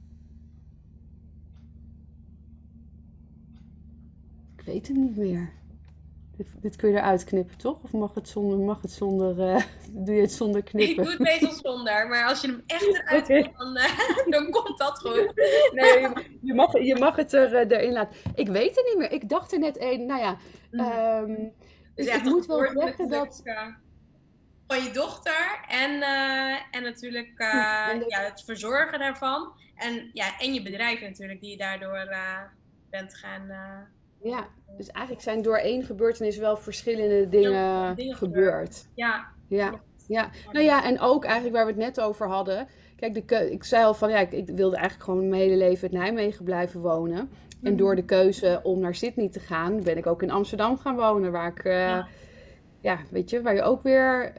weet 4.65 4.89
het 4.89 4.97
niet 4.97 5.17
meer. 5.17 5.53
Dit, 6.41 6.63
dit 6.63 6.77
kun 6.77 6.91
je 6.91 6.97
eruit 6.97 7.25
knippen, 7.25 7.59
toch? 7.59 7.83
Of 7.83 7.93
mag 7.93 8.15
het 8.15 8.29
zonder, 8.29 8.59
mag 8.59 8.83
het 8.83 8.91
zonder 8.91 9.39
uh, 9.39 9.63
doe 10.07 10.15
je 10.15 10.21
het 10.21 10.33
zonder 10.33 10.63
knippen? 10.63 10.91
Ik 10.91 10.97
doe 10.97 11.11
het 11.11 11.19
meestal 11.19 11.53
zonder, 11.53 12.09
maar 12.09 12.27
als 12.27 12.41
je 12.41 12.47
hem 12.47 12.63
echt 12.67 12.87
eruit 12.99 13.23
okay. 13.23 13.41
knipt, 13.41 13.59
dan, 13.59 13.77
uh, 13.77 14.27
dan 14.35 14.51
komt 14.51 14.79
dat 14.79 14.99
goed. 14.99 15.33
Nee, 15.73 16.09
je, 16.41 16.55
mag, 16.55 16.79
je 16.79 16.97
mag 16.99 17.17
het 17.17 17.33
er, 17.33 17.53
uh, 17.53 17.79
erin 17.79 17.93
laten. 17.93 18.17
Ik 18.35 18.49
weet 18.49 18.77
het 18.77 18.85
niet 18.85 18.97
meer. 18.99 19.13
Ik 19.13 19.29
dacht 19.29 19.53
er 19.53 19.59
net 19.59 19.81
een, 19.81 20.07
nou 20.07 20.21
ja... 20.21 20.37
Um, 21.21 21.53
dus 21.95 22.07
ik, 22.07 22.15
ik 22.15 22.23
moet 22.23 22.47
wel 22.47 22.71
zeggen 22.75 23.09
dat 23.09 23.43
van 24.67 24.83
je 24.83 24.91
dochter 24.91 25.65
en, 25.69 26.03
en 26.71 26.83
natuurlijk 26.83 27.33
ja, 28.09 28.21
het 28.21 28.43
verzorgen 28.45 28.99
daarvan. 28.99 29.53
En, 29.75 30.11
ja, 30.13 30.39
en 30.39 30.55
je 30.55 30.63
bedrijf 30.63 31.01
natuurlijk, 31.01 31.41
die 31.41 31.51
je 31.51 31.57
daardoor 31.57 32.09
bent 32.91 33.15
gaan. 33.15 33.51
Ja, 34.23 34.49
dus 34.77 34.89
eigenlijk 34.89 35.25
zijn 35.25 35.43
door 35.43 35.57
één 35.57 35.83
gebeurtenis 35.83 36.37
wel 36.37 36.57
verschillende 36.57 37.29
dingen, 37.29 37.97
dingen 37.97 38.17
gebeurd. 38.17 38.87
Ja. 38.95 39.27
ja. 39.49 39.81
Ja. 40.07 40.31
nou 40.53 40.65
ja, 40.65 40.85
en 40.85 41.01
ook 41.01 41.25
eigenlijk 41.25 41.55
waar 41.55 41.65
we 41.65 41.71
het 41.71 41.81
net 41.81 42.01
over 42.01 42.29
hadden. 42.29 42.69
Kijk, 42.97 43.29
de 43.29 43.53
ik 43.53 43.65
zei 43.65 43.85
al 43.85 43.95
van 43.95 44.11
ja, 44.11 44.19
ik, 44.19 44.33
ik, 44.33 44.49
wilde 44.49 44.77
eigenlijk 44.77 45.05
gewoon 45.05 45.29
mijn 45.29 45.43
hele 45.43 45.57
leven 45.57 45.91
in 45.91 45.99
Nijmegen 45.99 46.45
blijven 46.45 46.81
wonen. 46.81 47.31
En 47.63 47.77
door 47.77 47.97
de 47.97 48.05
keuze 48.05 48.61
om 48.63 48.81
naar 48.81 48.95
Sydney 48.95 49.29
te 49.29 49.41
gaan, 49.41 49.83
ben 49.83 49.97
ik 49.97 50.07
ook 50.07 50.23
in 50.23 50.31
Amsterdam 50.31 50.79
gaan 50.79 50.97
wonen. 50.97 51.33
Waar 51.33 51.49
ik, 51.49 51.65
ja. 51.65 52.09
ja, 52.81 52.99
weet 53.11 53.31
je, 53.31 53.43
waar 53.43 53.55
je 53.55 53.63
ook 53.63 53.83
weer 53.83 54.33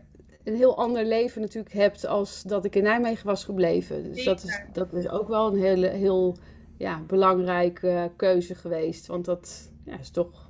een 0.43 0.55
heel 0.55 0.77
ander 0.77 1.05
leven 1.05 1.41
natuurlijk 1.41 1.73
hebt 1.73 2.05
als 2.05 2.43
dat 2.43 2.65
ik 2.65 2.75
in 2.75 2.83
Nijmegen 2.83 3.25
was 3.25 3.43
gebleven. 3.43 4.03
Dus 4.03 4.23
dat 4.23 4.43
is, 4.43 4.61
dat 4.73 4.93
is 4.93 5.09
ook 5.09 5.27
wel 5.27 5.47
een 5.47 5.59
hele, 5.59 5.87
heel 5.87 6.37
ja, 6.77 7.01
belangrijke 7.07 8.11
keuze 8.15 8.55
geweest. 8.55 9.07
Want 9.07 9.25
dat 9.25 9.70
ja, 9.85 9.97
is 9.99 10.09
toch, 10.09 10.49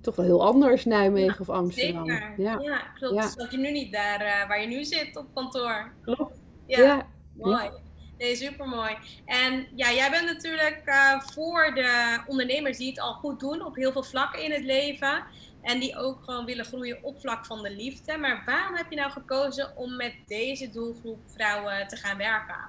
toch 0.00 0.16
wel 0.16 0.24
heel 0.24 0.46
anders, 0.46 0.84
Nijmegen 0.84 1.32
ja, 1.32 1.40
of 1.40 1.50
Amsterdam. 1.50 2.06
Zeker. 2.06 2.34
Ja, 2.36 2.58
ja 2.60 2.78
klopt. 2.78 3.14
Ja. 3.14 3.22
Dus 3.22 3.34
dat 3.34 3.50
je 3.50 3.58
nu 3.58 3.70
niet 3.70 3.92
daar 3.92 4.20
uh, 4.20 4.48
waar 4.48 4.60
je 4.60 4.66
nu 4.66 4.84
zit 4.84 5.16
op 5.16 5.26
kantoor. 5.34 5.92
Klopt. 6.02 6.40
Ja, 6.66 6.82
ja. 6.82 7.06
mooi. 7.32 7.70
Nee, 8.18 8.36
super 8.36 8.68
mooi. 8.68 8.96
En 9.24 9.66
ja, 9.74 9.92
jij 9.92 10.10
bent 10.10 10.24
natuurlijk 10.24 10.82
uh, 10.86 11.20
voor 11.20 11.72
de 11.74 12.20
ondernemers 12.26 12.78
die 12.78 12.88
het 12.88 13.00
al 13.00 13.12
goed 13.12 13.40
doen 13.40 13.64
op 13.64 13.76
heel 13.76 13.92
veel 13.92 14.02
vlakken 14.02 14.44
in 14.44 14.52
het 14.52 14.64
leven. 14.64 15.24
En 15.62 15.80
die 15.80 15.96
ook 15.96 16.24
gewoon 16.24 16.44
willen 16.44 16.64
groeien 16.64 16.98
op 17.02 17.20
vlak 17.20 17.46
van 17.46 17.62
de 17.62 17.70
liefde. 17.70 18.16
Maar 18.16 18.42
waarom 18.46 18.76
heb 18.76 18.90
je 18.90 18.96
nou 18.96 19.10
gekozen 19.10 19.76
om 19.76 19.96
met 19.96 20.14
deze 20.26 20.70
doelgroep 20.70 21.18
vrouwen 21.26 21.88
te 21.88 21.96
gaan 21.96 22.16
werken? 22.16 22.68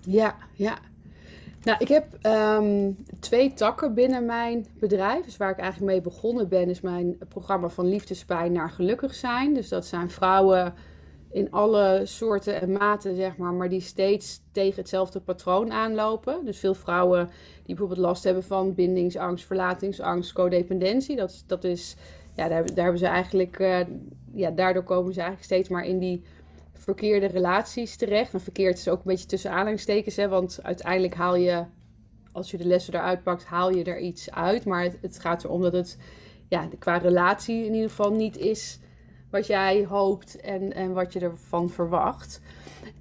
Ja, 0.00 0.36
ja. 0.52 0.78
Nou, 1.64 1.78
ik 1.78 1.88
heb 1.88 2.26
um, 2.26 2.96
twee 3.20 3.52
takken 3.52 3.94
binnen 3.94 4.24
mijn 4.24 4.66
bedrijf. 4.78 5.24
Dus 5.24 5.36
waar 5.36 5.50
ik 5.50 5.58
eigenlijk 5.58 5.92
mee 5.92 6.00
begonnen 6.00 6.48
ben, 6.48 6.68
is 6.68 6.80
mijn 6.80 7.18
programma 7.28 7.68
van 7.68 7.86
liefdespijn 7.86 8.52
naar 8.52 8.70
gelukkig 8.70 9.14
zijn. 9.14 9.54
Dus 9.54 9.68
dat 9.68 9.86
zijn 9.86 10.10
vrouwen 10.10 10.74
in 11.30 11.50
alle 11.50 12.00
soorten 12.04 12.60
en 12.60 12.72
maten, 12.72 13.16
zeg 13.16 13.36
maar, 13.36 13.52
maar 13.52 13.68
die 13.68 13.80
steeds 13.80 14.40
tegen 14.52 14.78
hetzelfde 14.78 15.20
patroon 15.20 15.72
aanlopen. 15.72 16.44
Dus 16.44 16.58
veel 16.58 16.74
vrouwen 16.74 17.26
die 17.54 17.74
bijvoorbeeld 17.74 18.06
last 18.06 18.24
hebben 18.24 18.42
van 18.42 18.74
bindingsangst, 18.74 19.46
verlatingsangst, 19.46 20.32
codependentie. 20.32 21.16
Dat, 21.16 21.44
dat 21.46 21.64
is, 21.64 21.96
ja, 22.34 22.48
daar, 22.48 22.64
hebben 22.74 22.98
ze 22.98 23.06
eigenlijk, 23.06 23.58
uh, 23.58 23.80
ja, 24.34 24.50
daardoor 24.50 24.82
komen 24.82 25.12
ze 25.12 25.20
eigenlijk 25.20 25.50
steeds 25.50 25.68
maar 25.68 25.84
in 25.84 25.98
die 25.98 26.22
verkeerde 26.74 27.26
relaties 27.26 27.96
terecht. 27.96 28.32
En 28.32 28.40
verkeerd 28.40 28.78
is 28.78 28.88
ook 28.88 28.98
een 28.98 29.02
beetje 29.04 29.26
tussen 29.26 29.50
aanhalingstekens, 29.50 30.16
hè, 30.16 30.28
want 30.28 30.58
uiteindelijk 30.62 31.14
haal 31.14 31.36
je, 31.36 31.64
als 32.32 32.50
je 32.50 32.56
de 32.56 32.66
lessen 32.66 32.94
eruit 32.94 33.22
pakt, 33.22 33.44
haal 33.44 33.70
je 33.70 33.84
er 33.84 33.98
iets 33.98 34.30
uit. 34.30 34.64
Maar 34.64 34.82
het, 34.82 34.98
het 35.00 35.18
gaat 35.18 35.44
erom 35.44 35.62
dat 35.62 35.72
het, 35.72 35.98
ja, 36.48 36.68
qua 36.78 36.96
relatie 36.96 37.64
in 37.64 37.74
ieder 37.74 37.88
geval 37.88 38.12
niet 38.12 38.36
is 38.36 38.78
wat 39.30 39.46
jij 39.46 39.84
hoopt 39.84 40.40
en, 40.40 40.72
en 40.72 40.92
wat 40.92 41.12
je 41.12 41.20
ervan 41.20 41.70
verwacht. 41.70 42.40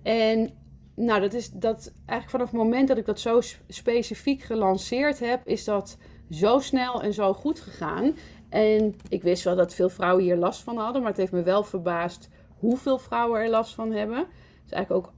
En 0.04 0.52
nou, 0.96 1.22
dat 1.22 1.34
is 1.34 1.52
dat 1.52 1.92
eigenlijk 2.06 2.30
vanaf 2.30 2.48
het 2.48 2.60
moment 2.60 2.88
dat 2.88 2.98
ik 2.98 3.06
dat 3.06 3.20
zo 3.20 3.42
specifiek 3.68 4.42
gelanceerd 4.42 5.20
heb, 5.20 5.48
is 5.48 5.64
dat 5.64 5.98
zo 6.30 6.60
snel 6.60 7.02
en 7.02 7.14
zo 7.14 7.34
goed 7.34 7.60
gegaan. 7.60 8.16
En 8.50 8.96
ik 9.10 9.24
wist 9.24 9.44
wel 9.44 9.56
dat 9.56 9.74
veel 9.74 9.90
vrouwen 9.90 10.24
hier 10.24 10.36
last 10.36 10.62
van 10.62 10.78
hadden, 10.78 11.02
maar 11.02 11.12
het 11.12 11.20
heeft 11.20 11.32
me 11.32 11.44
wel 11.44 11.64
verbaasd 11.64 12.30
hoeveel 12.64 12.98
vrouwen 12.98 13.42
er 13.42 13.50
last 13.50 13.74
van 13.74 13.92
hebben. 13.92 14.26
Dus 14.64 14.72
eigenlijk 14.72 15.06
ook 15.06 15.14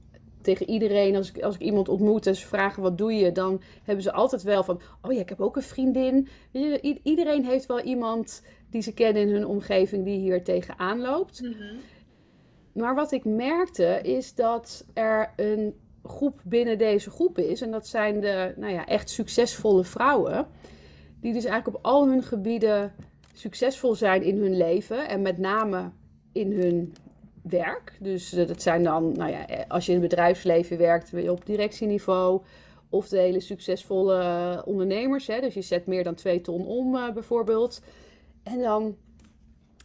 tegen 0.46 0.70
iedereen, 0.70 1.16
als 1.16 1.32
ik, 1.32 1.42
als 1.42 1.54
ik 1.54 1.60
iemand 1.60 1.88
ontmoet 1.88 2.26
en 2.26 2.36
ze 2.36 2.46
vragen 2.46 2.82
wat 2.82 2.98
doe 2.98 3.12
je, 3.12 3.32
dan 3.32 3.62
hebben 3.82 4.04
ze 4.04 4.12
altijd 4.12 4.42
wel 4.42 4.64
van, 4.64 4.80
oh 5.02 5.12
ja, 5.12 5.20
ik 5.20 5.28
heb 5.28 5.40
ook 5.40 5.56
een 5.56 5.62
vriendin. 5.62 6.28
iedereen 7.02 7.44
heeft 7.44 7.66
wel 7.66 7.80
iemand 7.80 8.42
die 8.70 8.82
ze 8.82 8.94
kennen 8.94 9.22
in 9.22 9.28
hun 9.28 9.46
omgeving 9.46 10.04
die 10.04 10.18
hier 10.18 10.44
tegenaan 10.44 11.00
loopt. 11.00 11.42
Mm 11.42 11.54
Maar 12.72 12.94
wat 12.94 13.12
ik 13.12 13.24
merkte 13.24 14.00
is 14.02 14.34
dat 14.34 14.86
er 14.94 15.32
een 15.36 15.74
groep 16.04 16.40
binnen 16.44 16.78
deze 16.78 17.10
groep 17.10 17.38
is. 17.38 17.60
En 17.60 17.70
dat 17.70 17.86
zijn 17.86 18.20
de 18.20 18.54
nou 18.56 18.72
ja, 18.72 18.86
echt 18.86 19.10
succesvolle 19.10 19.84
vrouwen. 19.84 20.46
Die 21.20 21.32
dus 21.32 21.44
eigenlijk 21.44 21.76
op 21.76 21.84
al 21.84 22.08
hun 22.08 22.22
gebieden 22.22 22.94
succesvol 23.32 23.94
zijn 23.94 24.22
in 24.22 24.38
hun 24.38 24.56
leven. 24.56 25.08
En 25.08 25.22
met 25.22 25.38
name 25.38 25.90
in 26.32 26.52
hun 26.52 26.94
werk. 27.48 27.96
Dus 28.00 28.30
dat 28.30 28.62
zijn 28.62 28.82
dan, 28.82 29.12
nou 29.16 29.30
ja, 29.30 29.64
als 29.68 29.86
je 29.86 29.92
in 29.92 30.00
het 30.00 30.08
bedrijfsleven 30.08 30.78
werkt, 30.78 31.28
op 31.28 31.46
directieniveau. 31.46 32.40
Of 32.90 33.08
de 33.08 33.18
hele 33.18 33.40
succesvolle 33.40 34.62
ondernemers. 34.64 35.26
Hè? 35.26 35.40
Dus 35.40 35.54
je 35.54 35.62
zet 35.62 35.86
meer 35.86 36.04
dan 36.04 36.14
twee 36.14 36.40
ton 36.40 36.66
om 36.66 37.12
bijvoorbeeld. 37.14 37.80
En 38.42 38.60
dan, 38.60 38.96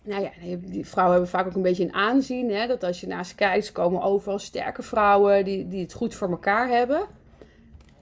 nou 0.03 0.23
ja, 0.23 0.31
die 0.59 0.87
vrouwen 0.87 1.15
hebben 1.15 1.31
vaak 1.31 1.47
ook 1.47 1.55
een 1.55 1.61
beetje 1.61 1.83
een 1.83 1.93
aanzien. 1.93 2.51
Hè, 2.51 2.67
dat 2.67 2.83
als 2.83 3.01
je 3.01 3.07
naast 3.07 3.35
kijkt, 3.35 3.71
komen 3.71 4.01
overal 4.01 4.39
sterke 4.39 4.81
vrouwen 4.81 5.45
die, 5.45 5.67
die 5.67 5.81
het 5.81 5.93
goed 5.93 6.15
voor 6.15 6.29
elkaar 6.29 6.69
hebben. 6.69 6.99
En 6.99 7.07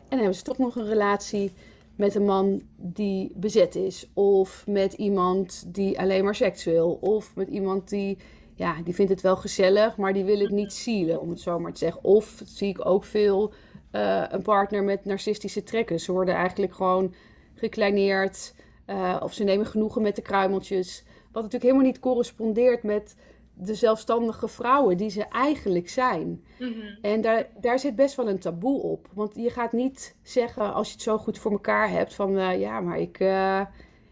dan 0.09 0.19
hebben 0.19 0.35
ze 0.35 0.43
toch 0.43 0.57
nog 0.57 0.75
een 0.75 0.87
relatie 0.87 1.53
met 1.95 2.15
een 2.15 2.25
man 2.25 2.61
die 2.75 3.31
bezet 3.35 3.75
is. 3.75 4.09
Of 4.13 4.63
met 4.67 4.93
iemand 4.93 5.63
die 5.67 5.99
alleen 5.99 6.23
maar 6.23 6.35
seks 6.35 6.63
wil. 6.63 6.97
Of 7.01 7.35
met 7.35 7.47
iemand 7.47 7.89
die, 7.89 8.17
ja, 8.59 8.75
die 8.83 8.95
vindt 8.95 9.11
het 9.11 9.21
wel 9.21 9.35
gezellig, 9.35 9.97
maar 9.97 10.13
die 10.13 10.23
wil 10.23 10.39
het 10.39 10.49
niet 10.49 10.73
zielen, 10.73 11.21
om 11.21 11.29
het 11.29 11.39
zo 11.39 11.59
maar 11.59 11.71
te 11.71 11.77
zeggen. 11.77 12.03
Of 12.03 12.41
zie 12.45 12.69
ik 12.69 12.85
ook 12.85 13.03
veel 13.03 13.53
uh, 13.91 14.23
een 14.29 14.41
partner 14.41 14.83
met 14.83 15.05
narcistische 15.05 15.63
trekken. 15.63 15.99
Ze 15.99 16.11
worden 16.11 16.35
eigenlijk 16.35 16.73
gewoon 16.73 17.13
gekleineerd 17.53 18.53
uh, 18.87 19.19
of 19.23 19.33
ze 19.33 19.43
nemen 19.43 19.65
genoegen 19.65 20.01
met 20.01 20.15
de 20.15 20.21
kruimeltjes. 20.21 21.03
Wat 21.23 21.43
natuurlijk 21.43 21.63
helemaal 21.63 21.91
niet 21.91 21.99
correspondeert 21.99 22.83
met 22.83 23.15
de 23.53 23.75
zelfstandige 23.75 24.47
vrouwen 24.47 24.97
die 24.97 25.09
ze 25.09 25.25
eigenlijk 25.25 25.89
zijn. 25.89 26.27
Mm 26.27 26.73
-hmm. 26.73 26.97
En 27.01 27.21
daar, 27.21 27.47
daar 27.59 27.79
zit 27.79 27.95
best 27.95 28.15
wel 28.15 28.29
een 28.29 28.39
taboe 28.39 28.81
op. 28.81 29.07
Want 29.13 29.35
je 29.35 29.49
gaat 29.49 29.71
niet 29.71 30.15
zeggen, 30.21 30.73
als 30.73 30.87
je 30.87 30.93
het 30.93 31.01
zo 31.01 31.17
goed 31.17 31.37
voor 31.37 31.51
elkaar 31.51 31.89
hebt, 31.89 32.13
van 32.13 32.37
uh, 32.37 32.59
ja, 32.59 32.79
maar 32.79 32.99
ik, 32.99 33.23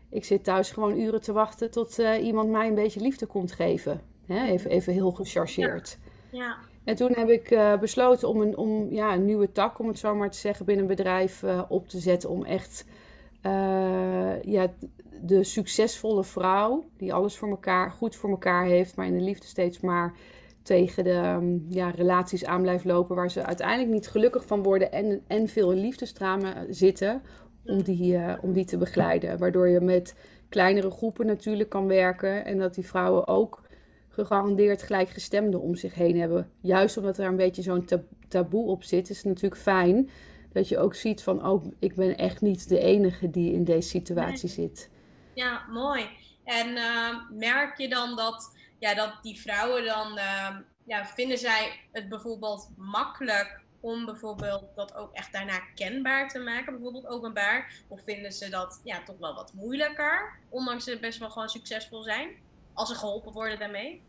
ik 0.09 0.25
zit 0.25 0.43
thuis 0.43 0.71
gewoon 0.71 0.99
uren 0.99 1.21
te 1.21 1.33
wachten 1.33 1.71
tot 1.71 1.97
iemand 2.21 2.49
mij 2.49 2.67
een 2.67 2.75
beetje 2.75 3.01
liefde 3.01 3.25
komt 3.25 3.51
geven. 3.51 4.15
Even, 4.27 4.71
even 4.71 4.93
heel 4.93 5.11
gechargeerd. 5.11 5.97
Ja. 6.31 6.39
ja. 6.39 6.57
En 6.83 6.95
toen 6.95 7.11
heb 7.11 7.29
ik 7.29 7.59
besloten 7.79 8.29
om, 8.29 8.41
een, 8.41 8.57
om 8.57 8.87
ja, 8.91 9.13
een 9.13 9.25
nieuwe 9.25 9.51
tak, 9.51 9.79
om 9.79 9.87
het 9.87 9.99
zo 9.99 10.15
maar 10.15 10.31
te 10.31 10.37
zeggen, 10.37 10.65
binnen 10.65 10.83
een 10.83 10.95
bedrijf 10.95 11.43
op 11.67 11.89
te 11.89 11.99
zetten. 11.99 12.29
Om 12.29 12.45
echt 12.45 12.85
uh, 13.45 14.41
ja, 14.41 14.67
de 15.21 15.43
succesvolle 15.43 16.23
vrouw 16.23 16.89
die 16.97 17.13
alles 17.13 17.37
voor 17.37 17.49
elkaar, 17.49 17.91
goed 17.91 18.15
voor 18.15 18.29
elkaar 18.29 18.65
heeft, 18.65 18.95
maar 18.95 19.05
in 19.05 19.17
de 19.17 19.23
liefde 19.23 19.47
steeds 19.47 19.79
maar 19.79 20.13
tegen 20.63 21.03
de 21.03 21.35
um, 21.39 21.65
ja, 21.69 21.89
relaties 21.89 22.45
aan 22.45 22.61
blijft 22.61 22.85
lopen 22.85 23.15
waar 23.15 23.31
ze 23.31 23.45
uiteindelijk 23.45 23.89
niet 23.89 24.07
gelukkig 24.07 24.45
van 24.45 24.63
worden 24.63 24.91
en, 24.91 25.21
en 25.27 25.47
veel 25.47 25.71
in 25.71 25.79
liefdestramen 25.79 26.75
zitten 26.75 27.21
om 27.65 27.83
die, 27.83 28.19
om 28.41 28.53
die 28.53 28.65
te 28.65 28.77
begeleiden. 28.77 29.37
Waardoor 29.37 29.67
je 29.67 29.81
met 29.81 30.15
kleinere 30.49 30.91
groepen 30.91 31.25
natuurlijk 31.25 31.69
kan 31.69 31.87
werken 31.87 32.45
en 32.45 32.57
dat 32.57 32.75
die 32.75 32.85
vrouwen 32.85 33.27
ook 33.27 33.65
gegarandeerd 34.17 34.83
gelijkgestemden 34.83 35.61
om 35.61 35.75
zich 35.75 35.93
heen 35.93 36.19
hebben. 36.19 36.51
Juist 36.61 36.97
omdat 36.97 37.17
er 37.17 37.25
een 37.25 37.35
beetje 37.35 37.61
zo'n 37.61 37.87
taboe 38.27 38.67
op 38.67 38.83
zit, 38.83 39.09
is 39.09 39.17
het 39.17 39.25
natuurlijk 39.25 39.61
fijn 39.61 40.09
dat 40.53 40.67
je 40.67 40.77
ook 40.77 40.95
ziet 40.95 41.23
van, 41.23 41.47
oh, 41.47 41.65
ik 41.79 41.95
ben 41.95 42.17
echt 42.17 42.41
niet 42.41 42.69
de 42.69 42.79
enige 42.79 43.29
die 43.29 43.53
in 43.53 43.63
deze 43.63 43.89
situatie 43.89 44.49
zit. 44.49 44.89
Ja, 45.33 45.65
mooi. 45.69 46.09
En 46.43 46.67
uh, 46.67 47.15
merk 47.31 47.77
je 47.77 47.89
dan 47.89 48.15
dat, 48.15 48.55
ja, 48.79 48.93
dat 48.93 49.13
die 49.21 49.39
vrouwen 49.39 49.85
dan, 49.85 50.17
uh, 50.17 50.55
ja, 50.85 51.05
vinden 51.05 51.37
zij 51.37 51.71
het 51.91 52.09
bijvoorbeeld 52.09 52.69
makkelijk 52.77 53.61
om 53.79 54.05
bijvoorbeeld 54.05 54.63
dat 54.75 54.95
ook 54.95 55.13
echt 55.13 55.31
daarna 55.31 55.59
kenbaar 55.75 56.29
te 56.29 56.39
maken, 56.39 56.73
bijvoorbeeld 56.73 57.07
openbaar? 57.07 57.73
Of 57.87 58.01
vinden 58.03 58.31
ze 58.31 58.49
dat 58.49 58.81
ja, 58.83 59.03
toch 59.03 59.17
wel 59.17 59.35
wat 59.35 59.53
moeilijker, 59.53 60.39
ondanks 60.49 60.83
ze 60.83 60.99
best 60.99 61.19
wel 61.19 61.29
gewoon 61.29 61.49
succesvol 61.49 62.03
zijn, 62.03 62.29
als 62.77 62.89
ze 62.89 62.95
geholpen 62.95 63.31
worden 63.31 63.59
daarmee? 63.59 64.01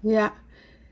Ja, 0.00 0.34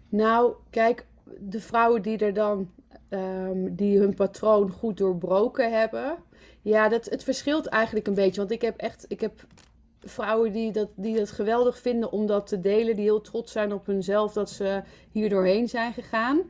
nou, 0.09 0.55
kijk, 0.71 1.07
de 1.39 1.61
vrouwen 1.61 2.03
die 2.03 2.19
er 2.19 2.35
dan 2.35 2.71
ehm, 3.09 3.75
die 3.75 3.99
hun 3.99 4.15
patroon 4.15 4.71
goed 4.71 4.97
doorbroken 4.97 5.79
hebben. 5.79 6.17
Ja, 6.63 6.89
dat, 6.89 7.05
het 7.05 7.25
verschilt 7.25 7.67
eigenlijk 7.67 8.07
een 8.07 8.15
beetje. 8.15 8.41
Want 8.41 8.51
ik 8.51 8.63
heb 8.63 8.77
echt 8.77 9.05
ik 9.09 9.21
heb 9.21 9.47
vrouwen 10.01 10.53
die 10.53 10.73
dat, 10.73 10.89
die 10.95 11.17
dat 11.17 11.31
geweldig 11.31 11.79
vinden 11.79 12.13
om 12.13 12.27
dat 12.27 12.47
te 12.47 12.61
delen. 12.61 12.97
Die 12.97 13.05
heel 13.05 13.21
trots 13.21 13.53
zijn 13.53 13.73
op 13.73 13.87
hunzelf 13.87 14.33
dat 14.33 14.51
ze 14.51 14.83
hier 15.13 15.29
doorheen 15.29 15.69
zijn 15.69 15.93
gegaan. 15.93 16.43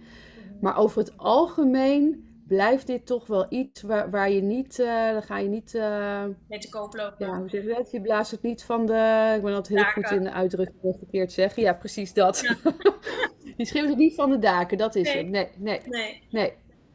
Maar 0.60 0.78
over 0.78 0.98
het 0.98 1.18
algemeen 1.18 2.25
blijft 2.46 2.86
dit 2.86 3.06
toch 3.06 3.26
wel 3.26 3.46
iets 3.48 3.82
waar, 3.82 4.10
waar 4.10 4.30
je 4.30 4.42
niet, 4.42 4.78
uh, 4.78 5.12
dan 5.12 5.22
ga 5.22 5.38
je 5.38 5.48
niet... 5.48 5.74
Uh, 5.74 6.24
Mee 6.48 6.58
te 6.58 6.68
koop 6.68 6.94
lopen. 6.94 7.26
Ja, 7.26 7.38
hoe 7.38 7.48
zeg 7.48 7.62
je 7.62 7.74
dat? 7.74 7.90
Je 7.90 8.00
blaast 8.00 8.30
het 8.30 8.42
niet 8.42 8.64
van 8.64 8.86
de... 8.86 9.32
Ik 9.36 9.42
ben 9.42 9.54
altijd 9.54 9.78
heel 9.78 9.92
goed 9.92 10.10
in 10.10 10.22
de 10.22 10.32
uitdrukking 10.32 10.96
verkeerd 10.98 11.32
zeggen. 11.32 11.62
Ja, 11.62 11.72
precies 11.72 12.12
dat. 12.12 12.40
Ja. 12.40 12.56
je 13.56 13.66
schreeuwt 13.66 13.88
het 13.88 13.98
niet 13.98 14.14
van 14.14 14.30
de 14.30 14.38
daken, 14.38 14.78
dat 14.78 14.94
is 14.94 15.14
nee. 15.14 15.16
het. 15.16 15.30
Nee, 15.30 15.50
nee, 15.56 15.80
nee. 15.86 16.22
nee. 16.30 16.52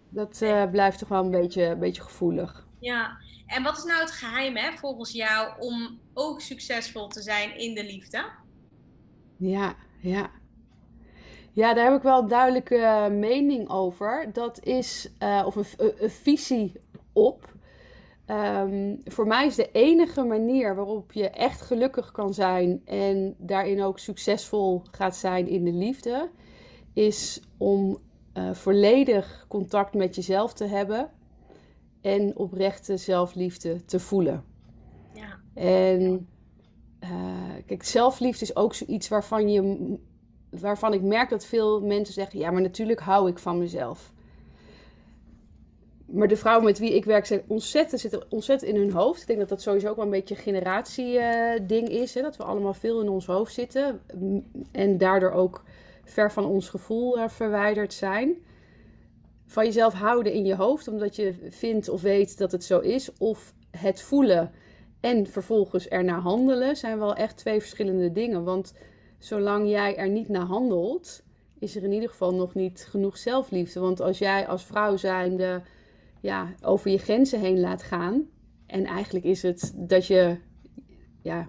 Dat 0.10 0.41
uh, 0.41 0.70
blijft 0.72 1.00
toch 1.00 1.10
wel 1.10 1.24
een 1.24 1.31
beetje, 1.31 1.63
een 1.63 1.79
beetje 1.79 2.01
gevoelig. 2.01 2.67
Ja, 2.79 3.17
en 3.48 3.63
wat 3.63 3.77
is 3.77 3.84
nou 3.84 4.00
het 4.00 4.12
geheim 4.12 4.55
hè, 4.55 4.72
volgens 4.77 5.12
jou 5.12 5.60
om 5.60 6.00
ook 6.13 6.41
succesvol 6.41 7.08
te 7.08 7.22
zijn 7.22 7.58
in 7.58 7.75
de 7.75 7.84
liefde? 7.84 8.25
Ja, 9.38 9.75
ja. 10.01 10.31
Ja, 11.53 11.74
daar 11.74 11.86
heb 11.86 11.96
ik 11.96 12.01
wel 12.01 12.22
een 12.22 12.27
duidelijke 12.27 13.08
mening 13.12 13.70
over. 13.70 14.29
Dat 14.34 14.63
is, 14.63 15.12
uh, 15.20 15.43
of 15.46 15.55
een, 15.55 15.65
een, 15.77 16.10
visie 16.10 16.74
op. 17.13 17.53
Um, 18.27 19.01
voor 19.05 19.27
mij 19.27 19.46
is 19.46 19.55
de 19.55 19.72
enige 19.72 20.24
manier 20.24 20.75
waarop 20.75 21.12
je 21.12 21.29
echt 21.29 21.62
gelukkig 21.62 22.12
kan 22.12 22.34
zijn 22.34 22.81
en 22.86 23.36
daarin 23.38 23.84
ook 23.84 24.00
succesvol 24.00 24.81
gaat 24.91 25.15
zijn 25.15 25.48
in 25.48 25.63
de 25.63 25.74
liefde, 25.74 26.29
is 26.93 27.41
om 27.58 27.98
uh, 28.34 28.53
volledig 28.53 29.46
contact 29.48 29.93
met 29.93 30.15
jezelf 30.15 30.53
te 30.53 30.65
hebben 30.65 31.10
en 32.01 32.38
oprechte 32.38 32.98
zelfliefde 32.98 33.86
te 33.86 34.00
voelen. 34.00 34.43
Ja. 35.13 35.39
En 35.53 36.27
uh, 37.03 37.10
kijk, 37.65 37.84
zelfliefde 37.84 38.46
is 38.46 38.55
ook 38.55 38.74
zoiets 38.74 39.08
waarvan, 39.08 39.50
je, 39.51 39.98
waarvan 40.60 40.93
ik 40.93 41.01
merk 41.01 41.29
dat 41.29 41.46
veel 41.46 41.81
mensen 41.81 42.13
zeggen: 42.13 42.39
ja, 42.39 42.51
maar 42.51 42.62
natuurlijk 42.62 43.00
hou 43.00 43.29
ik 43.29 43.39
van 43.39 43.58
mezelf. 43.58 44.12
Maar 46.05 46.27
de 46.27 46.38
vrouwen 46.38 46.65
met 46.65 46.79
wie 46.79 46.96
ik 46.96 47.05
werk 47.05 47.25
zijn 47.25 47.41
ontzettend, 47.48 48.01
zitten 48.01 48.24
ontzettend 48.29 48.72
in 48.72 48.79
hun 48.79 48.91
hoofd. 48.91 49.22
Ik 49.22 49.27
denk 49.27 49.39
dat 49.39 49.50
dat 49.50 49.62
sowieso 49.62 49.89
ook 49.89 49.96
wel 49.96 50.05
een 50.05 50.12
beetje 50.12 50.36
een 50.36 50.41
generatieding 50.41 51.89
uh, 51.89 52.01
is. 52.01 52.13
Hè? 52.13 52.22
Dat 52.22 52.38
we 52.38 52.43
allemaal 52.43 52.74
veel 52.74 53.01
in 53.01 53.10
ons 53.10 53.25
hoofd 53.25 53.53
zitten. 53.53 54.01
En 54.72 54.98
daardoor 54.98 55.31
ook 55.31 55.63
ver 56.03 56.31
van 56.31 56.46
ons 56.46 56.70
gevoel 56.70 57.29
verwijderd 57.29 57.93
zijn 57.93 58.36
van 59.51 59.65
jezelf 59.65 59.93
houden 59.93 60.34
in 60.34 60.46
je 60.46 60.55
hoofd, 60.55 60.88
omdat 60.88 61.15
je 61.15 61.34
vindt 61.50 61.89
of 61.89 62.01
weet 62.01 62.38
dat 62.38 62.51
het 62.51 62.63
zo 62.63 62.79
is, 62.79 63.10
of 63.17 63.53
het 63.77 64.01
voelen 64.01 64.51
en 65.00 65.27
vervolgens 65.27 65.88
ernaar 65.88 66.20
handelen, 66.20 66.75
zijn 66.75 67.00
wel 67.00 67.15
echt 67.15 67.38
twee 67.38 67.60
verschillende 67.60 68.12
dingen. 68.12 68.43
Want 68.43 68.74
zolang 69.23 69.69
jij 69.69 69.97
er 69.97 70.09
niet 70.09 70.29
naar 70.29 70.45
handelt, 70.45 71.23
is 71.59 71.75
er 71.75 71.83
in 71.83 71.91
ieder 71.91 72.09
geval 72.09 72.33
nog 72.33 72.53
niet 72.53 72.87
genoeg 72.89 73.17
zelfliefde. 73.17 73.79
Want 73.79 74.01
als 74.01 74.17
jij 74.17 74.47
als 74.47 74.63
vrouw 74.63 74.97
zijnde 74.97 75.61
ja, 76.19 76.53
over 76.61 76.91
je 76.91 76.97
grenzen 76.97 77.39
heen 77.39 77.59
laat 77.59 77.83
gaan, 77.83 78.29
en 78.65 78.85
eigenlijk 78.85 79.25
is 79.25 79.41
het 79.41 79.73
dat 79.75 80.05
je, 80.05 80.37
ja, 81.21 81.47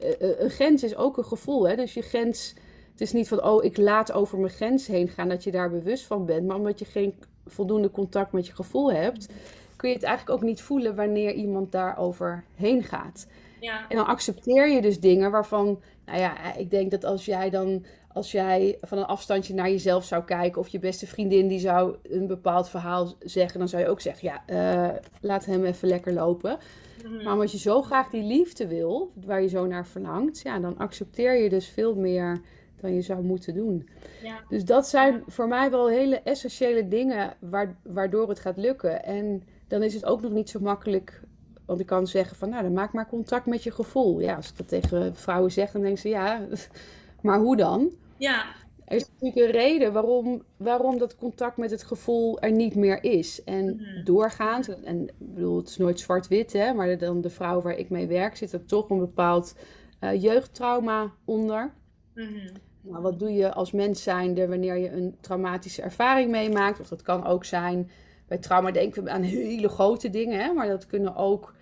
eh, 0.00 0.20
eh, 0.20 0.40
een 0.40 0.50
grens 0.50 0.82
is 0.82 0.96
ook 0.96 1.16
een 1.16 1.24
gevoel. 1.24 1.68
Hè? 1.68 1.76
Dus 1.76 1.94
je 1.94 2.02
grens, 2.02 2.54
het 2.90 3.00
is 3.00 3.12
niet 3.12 3.28
van, 3.28 3.44
oh, 3.44 3.64
ik 3.64 3.76
laat 3.76 4.12
over 4.12 4.38
mijn 4.38 4.52
grens 4.52 4.86
heen 4.86 5.08
gaan, 5.08 5.28
dat 5.28 5.44
je 5.44 5.50
daar 5.50 5.70
bewust 5.70 6.04
van 6.04 6.26
bent, 6.26 6.46
maar 6.46 6.56
omdat 6.56 6.78
je 6.78 6.84
geen 6.84 7.14
voldoende 7.46 7.90
contact 7.90 8.32
met 8.32 8.46
je 8.46 8.54
gevoel 8.54 8.92
hebt, 8.92 9.28
kun 9.76 9.88
je 9.88 9.94
het 9.94 10.04
eigenlijk 10.04 10.38
ook 10.38 10.46
niet 10.48 10.60
voelen 10.60 10.94
wanneer 10.94 11.32
iemand 11.32 11.72
daarover 11.72 12.44
heen 12.54 12.82
gaat. 12.82 13.26
Ja. 13.60 13.88
En 13.88 13.96
dan 13.96 14.06
accepteer 14.06 14.68
je 14.68 14.80
dus 14.80 15.00
dingen 15.00 15.30
waarvan, 15.30 15.80
nou 16.06 16.18
ja, 16.18 16.54
ik 16.54 16.70
denk 16.70 16.90
dat 16.90 17.04
als 17.04 17.24
jij 17.24 17.50
dan, 17.50 17.84
als 18.12 18.32
jij 18.32 18.78
van 18.80 18.98
een 18.98 19.04
afstandje 19.04 19.54
naar 19.54 19.70
jezelf 19.70 20.04
zou 20.04 20.24
kijken, 20.24 20.60
of 20.60 20.68
je 20.68 20.78
beste 20.78 21.06
vriendin 21.06 21.48
die 21.48 21.58
zou 21.58 21.96
een 22.02 22.26
bepaald 22.26 22.68
verhaal 22.68 23.14
zeggen, 23.20 23.58
dan 23.58 23.68
zou 23.68 23.82
je 23.82 23.88
ook 23.88 24.00
zeggen, 24.00 24.28
ja, 24.28 24.42
uh, 24.90 24.96
laat 25.20 25.44
hem 25.44 25.64
even 25.64 25.88
lekker 25.88 26.12
lopen. 26.12 26.58
Mhm. 27.04 27.24
Maar 27.24 27.40
als 27.40 27.52
je 27.52 27.58
zo 27.58 27.82
graag 27.82 28.10
die 28.10 28.22
liefde 28.22 28.66
wil, 28.66 29.12
waar 29.24 29.42
je 29.42 29.48
zo 29.48 29.66
naar 29.66 29.86
verlangt, 29.86 30.40
ja, 30.40 30.58
dan 30.58 30.78
accepteer 30.78 31.42
je 31.42 31.48
dus 31.48 31.68
veel 31.68 31.94
meer 31.94 32.40
dan 32.80 32.94
je 32.94 33.02
zou 33.02 33.22
moeten 33.22 33.54
doen. 33.54 33.88
Ja. 34.22 34.40
Dus 34.48 34.64
dat 34.64 34.88
zijn 34.88 35.22
voor 35.26 35.48
mij 35.48 35.70
wel 35.70 35.88
hele 35.88 36.20
essentiële 36.20 36.88
dingen 36.88 37.36
waardoor 37.82 38.28
het 38.28 38.40
gaat 38.40 38.56
lukken. 38.56 39.04
En 39.04 39.42
dan 39.68 39.82
is 39.82 39.94
het 39.94 40.04
ook 40.04 40.22
nog 40.22 40.32
niet 40.32 40.50
zo 40.50 40.60
makkelijk. 40.60 41.20
Want 41.66 41.80
ik 41.80 41.86
kan 41.86 42.06
zeggen 42.06 42.36
van, 42.36 42.48
nou, 42.48 42.62
dan 42.62 42.72
maak 42.72 42.92
maar 42.92 43.08
contact 43.08 43.46
met 43.46 43.62
je 43.62 43.70
gevoel. 43.70 44.20
Ja, 44.20 44.34
als 44.34 44.48
ik 44.48 44.56
dat 44.56 44.68
tegen 44.68 45.16
vrouwen 45.16 45.52
zeg, 45.52 45.70
dan 45.70 45.80
denken 45.80 46.00
ze, 46.00 46.08
ja, 46.08 46.46
maar 47.22 47.38
hoe 47.38 47.56
dan? 47.56 47.92
Ja. 48.16 48.44
Er 48.84 48.96
is 48.96 49.08
natuurlijk 49.08 49.46
een 49.46 49.60
reden 49.60 49.92
waarom, 49.92 50.42
waarom 50.56 50.98
dat 50.98 51.16
contact 51.16 51.56
met 51.56 51.70
het 51.70 51.82
gevoel 51.82 52.40
er 52.40 52.52
niet 52.52 52.74
meer 52.74 53.04
is. 53.04 53.44
En 53.44 53.64
mm 53.64 54.04
doorgaans, 54.04 54.68
en 54.68 55.02
ik 55.02 55.34
bedoel, 55.34 55.56
het 55.56 55.68
is 55.68 55.76
nooit 55.76 56.00
zwart-wit, 56.00 56.52
hè, 56.52 56.72
maar 56.72 56.98
dan 56.98 57.20
de 57.20 57.30
vrouw 57.30 57.60
waar 57.60 57.78
ik 57.78 57.90
mee 57.90 58.06
werk, 58.06 58.36
zit 58.36 58.52
er 58.52 58.64
toch 58.64 58.90
een 58.90 58.98
bepaald 58.98 59.54
uh, 60.00 60.22
jeugdtrauma 60.22 61.12
onder. 61.24 61.72
Mm 62.14 62.64
nou, 62.86 63.02
wat 63.02 63.18
doe 63.18 63.32
je 63.32 63.52
als 63.52 63.72
mens 63.72 64.02
zijnde 64.02 64.48
wanneer 64.48 64.76
je 64.76 64.90
een 64.90 65.16
traumatische 65.20 65.82
ervaring 65.82 66.30
meemaakt? 66.30 66.80
Of 66.80 66.88
dat 66.88 67.02
kan 67.02 67.24
ook 67.24 67.44
zijn, 67.44 67.90
bij 68.26 68.38
trauma 68.38 68.70
denken 68.70 69.04
we 69.04 69.10
aan 69.10 69.22
hele 69.22 69.68
grote 69.68 70.10
dingen, 70.10 70.40
hè? 70.40 70.52
maar 70.52 70.68
dat 70.68 70.86
kunnen 70.86 71.16
ook 71.16 71.54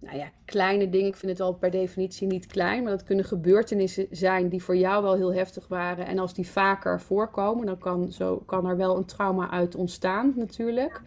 nou 0.00 0.16
ja, 0.16 0.30
kleine 0.44 0.88
dingen. 0.88 1.06
Ik 1.06 1.16
vind 1.16 1.32
het 1.32 1.40
al 1.40 1.54
per 1.54 1.70
definitie 1.70 2.26
niet 2.26 2.46
klein, 2.46 2.82
maar 2.82 2.92
dat 2.92 3.04
kunnen 3.04 3.24
gebeurtenissen 3.24 4.06
zijn 4.10 4.48
die 4.48 4.62
voor 4.62 4.76
jou 4.76 5.02
wel 5.02 5.14
heel 5.14 5.34
heftig 5.34 5.68
waren. 5.68 6.06
En 6.06 6.18
als 6.18 6.34
die 6.34 6.48
vaker 6.48 7.00
voorkomen, 7.00 7.66
dan 7.66 7.78
kan, 7.78 8.12
zo, 8.12 8.42
kan 8.46 8.66
er 8.66 8.76
wel 8.76 8.96
een 8.96 9.04
trauma 9.04 9.50
uit 9.50 9.74
ontstaan 9.74 10.32
natuurlijk. 10.36 11.02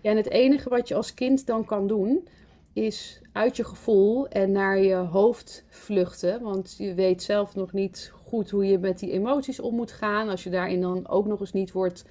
Ja, 0.00 0.10
en 0.10 0.16
het 0.16 0.30
enige 0.30 0.68
wat 0.68 0.88
je 0.88 0.94
als 0.94 1.14
kind 1.14 1.46
dan 1.46 1.64
kan 1.64 1.86
doen, 1.86 2.28
is 2.72 3.20
uit 3.32 3.56
je 3.56 3.64
gevoel 3.64 4.28
en 4.28 4.52
naar 4.52 4.78
je 4.78 4.94
hoofd 4.94 5.64
vluchten. 5.68 6.42
Want 6.42 6.74
je 6.78 6.94
weet 6.94 7.22
zelf 7.22 7.54
nog 7.54 7.72
niet 7.72 8.12
goed 8.22 8.50
hoe 8.50 8.66
je 8.66 8.78
met 8.78 8.98
die 8.98 9.10
emoties 9.10 9.60
om 9.60 9.74
moet 9.74 9.92
gaan. 9.92 10.28
Als 10.28 10.44
je 10.44 10.50
daarin 10.50 10.80
dan 10.80 11.08
ook 11.08 11.26
nog 11.26 11.40
eens 11.40 11.52
niet 11.52 11.72
wordt, 11.72 12.04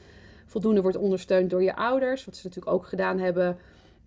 voldoende 0.46 0.82
wordt 0.82 0.98
ondersteund 0.98 1.50
door 1.50 1.64
je 1.64 1.76
ouders. 1.76 2.26
Wat 2.26 2.36
ze 2.36 2.48
natuurlijk 2.48 2.76
ook 2.76 2.86
gedaan 2.86 3.20
hebben 3.20 3.58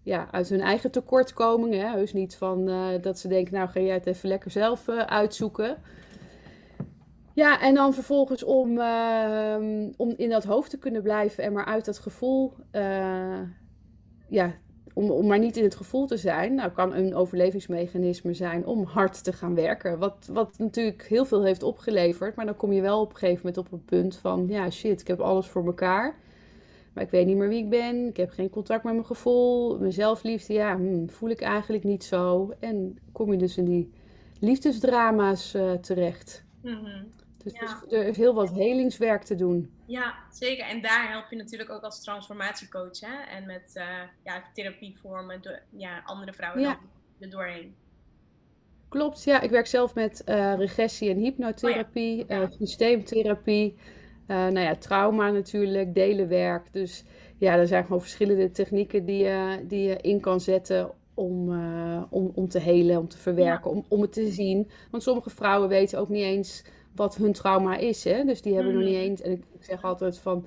ja, 0.07 0.29
uit 0.31 0.49
hun 0.49 0.61
eigen 0.61 0.91
tekortkomingen. 0.91 1.91
Heus 1.91 2.13
niet 2.13 2.37
van 2.37 2.69
uh, 2.69 2.87
dat 3.01 3.19
ze 3.19 3.29
denken, 3.29 3.55
nou 3.55 3.69
ga 3.69 3.81
jij 3.81 3.95
het 3.95 4.07
even 4.07 4.29
lekker 4.29 4.51
zelf 4.51 4.89
uh, 4.89 4.99
uitzoeken. 4.99 5.77
Ja, 7.33 7.61
en 7.61 7.75
dan 7.75 7.95
vervolgens 7.95 8.45
om, 8.45 8.79
uh, 8.79 9.57
om 9.97 10.15
in 10.17 10.29
dat 10.29 10.45
hoofd 10.45 10.71
te 10.71 10.79
kunnen 10.79 11.03
blijven 11.03 11.45
en 11.45 11.53
maar 11.53 11.65
uit 11.65 11.85
dat 11.85 11.99
gevoel 11.99 12.53
uh, 12.73 13.41
ja, 14.29 14.55
om, 14.95 15.11
om 15.11 15.27
maar 15.27 15.39
niet 15.39 15.57
in 15.57 15.65
het 15.65 15.75
gevoel 15.75 16.07
te 16.07 16.17
zijn, 16.17 16.55
nou, 16.55 16.71
kan 16.71 16.95
een 16.95 17.15
overlevingsmechanisme 17.15 18.35
zijn 18.35 18.67
om 18.67 18.85
hard 18.85 19.25
te 19.25 19.33
gaan 19.33 19.55
werken. 19.55 19.99
Wat, 19.99 20.29
wat 20.33 20.59
natuurlijk 20.59 21.03
heel 21.03 21.25
veel 21.25 21.45
heeft 21.45 21.63
opgeleverd, 21.63 22.35
maar 22.35 22.47
dan 22.47 22.57
kom 22.57 22.73
je 22.73 22.81
wel 22.81 23.01
op 23.01 23.11
een 23.11 23.17
gegeven 23.17 23.47
moment 23.47 23.59
op 23.59 23.73
een 23.73 23.85
punt 23.85 24.17
van, 24.17 24.47
ja 24.49 24.71
shit, 24.71 25.01
ik 25.01 25.07
heb 25.07 25.21
alles 25.21 25.47
voor 25.47 25.67
elkaar. 25.67 26.25
Maar 26.97 27.05
ik 27.05 27.11
weet 27.11 27.27
niet 27.27 27.37
meer 27.37 27.49
wie 27.49 27.63
ik 27.63 27.69
ben, 27.69 28.09
ik 28.09 28.17
heb 28.17 28.31
geen 28.31 28.51
contact 28.51 28.85
met 28.85 28.93
mijn 28.93 29.07
gevoel, 29.07 29.79
mijn 29.79 29.93
zelfliefde, 29.93 30.53
ja, 30.53 30.77
hmm, 30.77 31.11
voel 31.11 31.31
ik 31.31 31.41
eigenlijk 31.41 31.85
niet 31.85 32.05
zo. 32.05 32.53
En 32.61 32.99
kom 33.13 33.33
je 33.33 33.39
dus 33.39 33.57
in 33.57 33.65
die 33.65 33.93
liefdesdrama's 34.41 35.55
uh, 35.55 35.73
terecht. 35.73 36.45
Mm 36.63 37.15
dus 37.53 37.93
er 37.93 38.07
is 38.07 38.17
heel 38.17 38.35
wat 38.35 38.51
helingswerk 38.51 39.23
te 39.23 39.35
doen. 39.35 39.71
Ja, 39.85 40.15
zeker. 40.31 40.67
En 40.67 40.83
daar 40.83 41.09
help 41.11 41.31
je 41.31 41.37
natuurlijk 41.37 41.71
ook 41.71 41.83
als 41.83 42.03
transformatiecoach. 42.03 43.01
Hè? 43.01 43.37
En 43.37 43.47
met 43.47 43.73
uh, 43.75 43.85
ja, 44.25 44.43
therapievormen, 44.55 45.41
ja, 45.71 46.03
andere 46.05 46.33
vrouwen 46.33 46.63
ja. 46.63 46.79
er 47.21 47.31
doorheen. 47.31 47.75
Klopt, 48.89 49.25
ja. 49.25 49.41
Ik 49.41 49.51
werk 49.51 49.67
zelf 49.67 49.95
met 49.95 50.23
uh, 50.27 50.55
regressie 50.55 51.11
en 51.11 51.17
hypnotherapie, 51.17 52.23
oh 52.23 52.29
ja. 52.29 52.49
systeemtherapie. 52.51 53.77
Nou 54.27 54.61
ja, 54.61 54.77
trauma 54.77 55.31
natuurlijk, 55.31 55.95
delenwerk. 55.95 56.73
Dus 56.73 57.05
ja, 57.39 57.57
er 57.57 57.67
zijn 57.67 57.85
gewoon 57.85 58.01
verschillende 58.01 58.51
technieken 58.51 59.05
die 59.05 59.25
je, 59.25 59.65
die 59.69 59.89
je 59.89 59.97
in 59.97 60.21
kan 60.21 60.41
zetten 60.41 60.91
om, 61.15 61.51
om, 62.09 62.31
om 62.35 62.49
te 62.49 62.59
helen, 62.59 62.99
om 62.99 63.09
te 63.09 63.19
verwerken, 63.19 63.71
om, 63.71 63.85
om 63.89 64.01
het 64.01 64.13
te 64.13 64.31
zien. 64.31 64.71
Want 64.91 65.03
sommige 65.03 65.31
vrouwen 65.31 65.69
weten 65.69 65.99
ook 65.99 66.09
niet 66.09 66.23
eens 66.23 66.65
wat 66.97 67.17
hun 67.17 67.33
trauma 67.33 67.77
is. 67.77 68.05
Hè? 68.05 68.25
Dus 68.25 68.43
die 68.43 68.55
hebben 68.55 68.75
nog 68.75 68.83
niet 68.83 68.95
mm. 68.95 69.01
eens. 69.01 69.21
En 69.21 69.33
ik 69.33 69.43
zeg 69.61 69.85
altijd 69.85 70.19
van. 70.19 70.47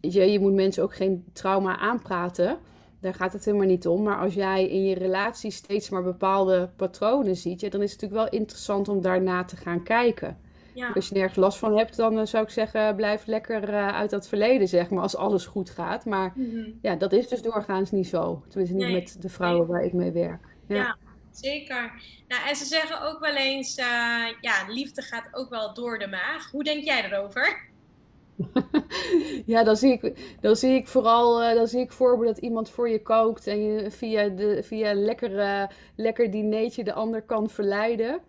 Je, 0.00 0.32
je 0.32 0.40
moet 0.40 0.52
mensen 0.52 0.82
ook 0.82 0.94
geen 0.94 1.24
trauma 1.32 1.78
aanpraten. 1.78 2.58
Daar 3.00 3.14
gaat 3.14 3.32
het 3.32 3.44
helemaal 3.44 3.66
niet 3.66 3.86
om. 3.86 4.02
Maar 4.02 4.18
als 4.18 4.34
jij 4.34 4.68
in 4.68 4.84
je 4.84 4.94
relatie 4.94 5.50
steeds 5.50 5.90
maar 5.90 6.02
bepaalde 6.02 6.70
patronen 6.76 7.36
ziet, 7.36 7.60
ja, 7.60 7.68
dan 7.68 7.82
is 7.82 7.92
het 7.92 8.00
natuurlijk 8.00 8.30
wel 8.30 8.40
interessant 8.40 8.88
om 8.88 9.00
daarna 9.00 9.44
te 9.44 9.56
gaan 9.56 9.82
kijken. 9.82 10.38
Ja. 10.74 10.90
Als 10.94 11.08
je 11.08 11.14
nergens 11.14 11.36
last 11.36 11.58
van 11.58 11.76
hebt, 11.76 11.96
dan 11.96 12.18
eh, 12.18 12.26
zou 12.26 12.44
ik 12.44 12.50
zeggen, 12.50 12.96
blijf 12.96 13.26
lekker 13.26 13.68
eh, 13.74 13.88
uit 13.88 14.10
dat 14.10 14.28
verleden, 14.28 14.68
zeg 14.68 14.90
maar, 14.90 15.02
als 15.02 15.16
alles 15.16 15.46
goed 15.46 15.70
gaat. 15.70 16.04
Maar 16.04 16.32
Mhm. 16.34 16.70
ja, 16.82 16.94
dat 16.96 17.12
is 17.12 17.28
dus 17.28 17.42
doorgaans 17.42 17.90
niet 17.90 18.06
zo. 18.06 18.42
Tenminste, 18.48 18.76
niet 18.76 18.86
Nee, 18.86 18.94
met 18.94 19.16
de 19.22 19.28
vrouwen 19.28 19.66
waar 19.66 19.84
ik 19.84 19.92
mee 19.92 20.10
werk. 20.12 20.44
Ja. 20.68 20.76
Ja. 20.76 20.96
Zeker. 21.30 21.92
Nou, 22.28 22.48
en 22.48 22.56
ze 22.56 22.64
zeggen 22.64 23.02
ook 23.02 23.20
wel 23.20 23.34
eens, 23.34 23.74
eh, 23.74 23.86
ja, 24.40 24.64
liefde 24.68 25.02
gaat 25.02 25.28
ook 25.32 25.50
wel 25.50 25.74
door 25.74 25.98
de 25.98 26.06
maag. 26.06 26.50
Hoe 26.50 26.64
denk 26.64 26.84
jij 26.84 27.04
erover? 27.04 27.62
Ja, 29.46 29.64
dan 29.64 29.76
zie 29.76 29.92
ik, 29.92 30.36
dan 30.40 30.56
zie 30.56 30.74
ik 30.74 30.88
vooral 30.88 31.54
dan 31.54 31.66
zie 31.68 31.80
ik 31.80 31.92
voorbeeld 31.92 32.34
dat 32.34 32.44
iemand 32.44 32.70
voor 32.70 32.88
je 32.88 33.02
kookt 33.02 33.46
en 33.46 33.62
je 33.64 33.90
via, 33.90 34.28
de, 34.28 34.62
via 34.62 34.90
een 34.90 35.04
lekker, 35.04 35.68
lekker 35.96 36.30
dineetje 36.30 36.84
de 36.84 36.92
ander 36.92 37.22
kan 37.22 37.50
verleiden. 37.50 38.20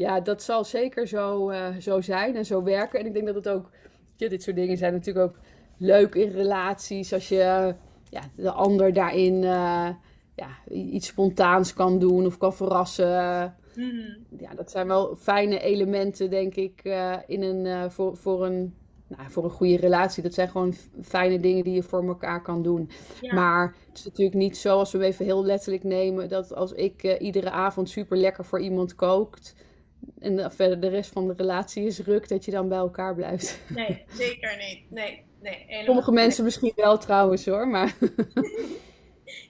Ja, 0.00 0.20
dat 0.20 0.42
zal 0.42 0.64
zeker 0.64 1.06
zo, 1.06 1.48
eh, 1.48 1.76
zo 1.80 2.00
zijn 2.00 2.36
en 2.36 2.46
zo 2.46 2.62
werken. 2.62 3.00
En 3.00 3.06
ik 3.06 3.12
denk 3.12 3.26
dat 3.26 3.34
het 3.34 3.48
ook, 3.48 3.70
ja, 4.16 4.28
dit 4.28 4.42
soort 4.42 4.56
dingen 4.56 4.76
zijn 4.76 4.92
natuurlijk 4.92 5.26
ook 5.26 5.38
leuk 5.76 6.14
in 6.14 6.30
relaties. 6.30 7.12
Als 7.12 7.28
je 7.28 7.40
eh, 7.40 7.72
ja, 8.08 8.22
de 8.36 8.50
ander 8.50 8.92
daarin 8.92 9.34
eh, 9.34 9.88
ja, 10.34 10.48
iets 10.68 11.06
spontaans 11.06 11.74
kan 11.74 11.98
doen 11.98 12.26
of 12.26 12.38
kan 12.38 12.54
verrassen. 12.54 13.54
Mhm. 13.74 14.16
Ja, 14.38 14.54
dat 14.54 14.70
zijn 14.70 14.86
wel 14.86 15.16
fijne 15.16 15.60
elementen, 15.60 16.30
denk 16.30 16.54
ik, 16.54 16.82
in 17.26 17.42
een, 17.42 17.90
voor, 17.90 18.16
voor, 18.16 18.46
een, 18.46 18.74
nou, 19.06 19.30
voor 19.30 19.44
een 19.44 19.50
goede 19.50 19.76
relatie. 19.76 20.22
Dat 20.22 20.34
zijn 20.34 20.48
gewoon 20.48 20.74
fijne 21.02 21.40
dingen 21.40 21.64
die 21.64 21.74
je 21.74 21.82
voor 21.82 22.06
elkaar 22.06 22.42
kan 22.42 22.62
doen. 22.62 22.90
Ja. 23.20 23.34
Maar 23.34 23.74
het 23.88 23.98
is 23.98 24.04
natuurlijk 24.04 24.36
niet 24.36 24.56
zo, 24.56 24.78
als 24.78 24.92
we 24.92 24.98
hem 24.98 25.06
even 25.06 25.24
heel 25.24 25.44
letterlijk 25.44 25.84
nemen, 25.84 26.28
dat 26.28 26.54
als 26.54 26.72
ik 26.72 27.18
iedere 27.18 27.50
avond 27.50 27.88
super 27.88 28.16
lekker 28.16 28.44
voor 28.44 28.60
iemand 28.60 28.94
kookt 28.94 29.54
en 30.18 30.36
dan 30.36 30.52
verder 30.52 30.80
de 30.80 30.88
rest 30.88 31.10
van 31.10 31.28
de 31.28 31.34
relatie 31.36 31.84
is 31.84 31.98
ruk, 31.98 32.28
dat 32.28 32.44
je 32.44 32.50
dan 32.50 32.68
bij 32.68 32.78
elkaar 32.78 33.14
blijft. 33.14 33.60
Nee, 33.68 34.04
zeker 34.18 34.56
niet. 34.56 34.90
Nee, 34.90 35.24
nee. 35.40 35.84
Sommige 35.84 36.12
mensen 36.12 36.44
misschien 36.44 36.72
wel 36.76 36.98
trouwens 36.98 37.46
hoor, 37.46 37.68
maar 37.68 37.96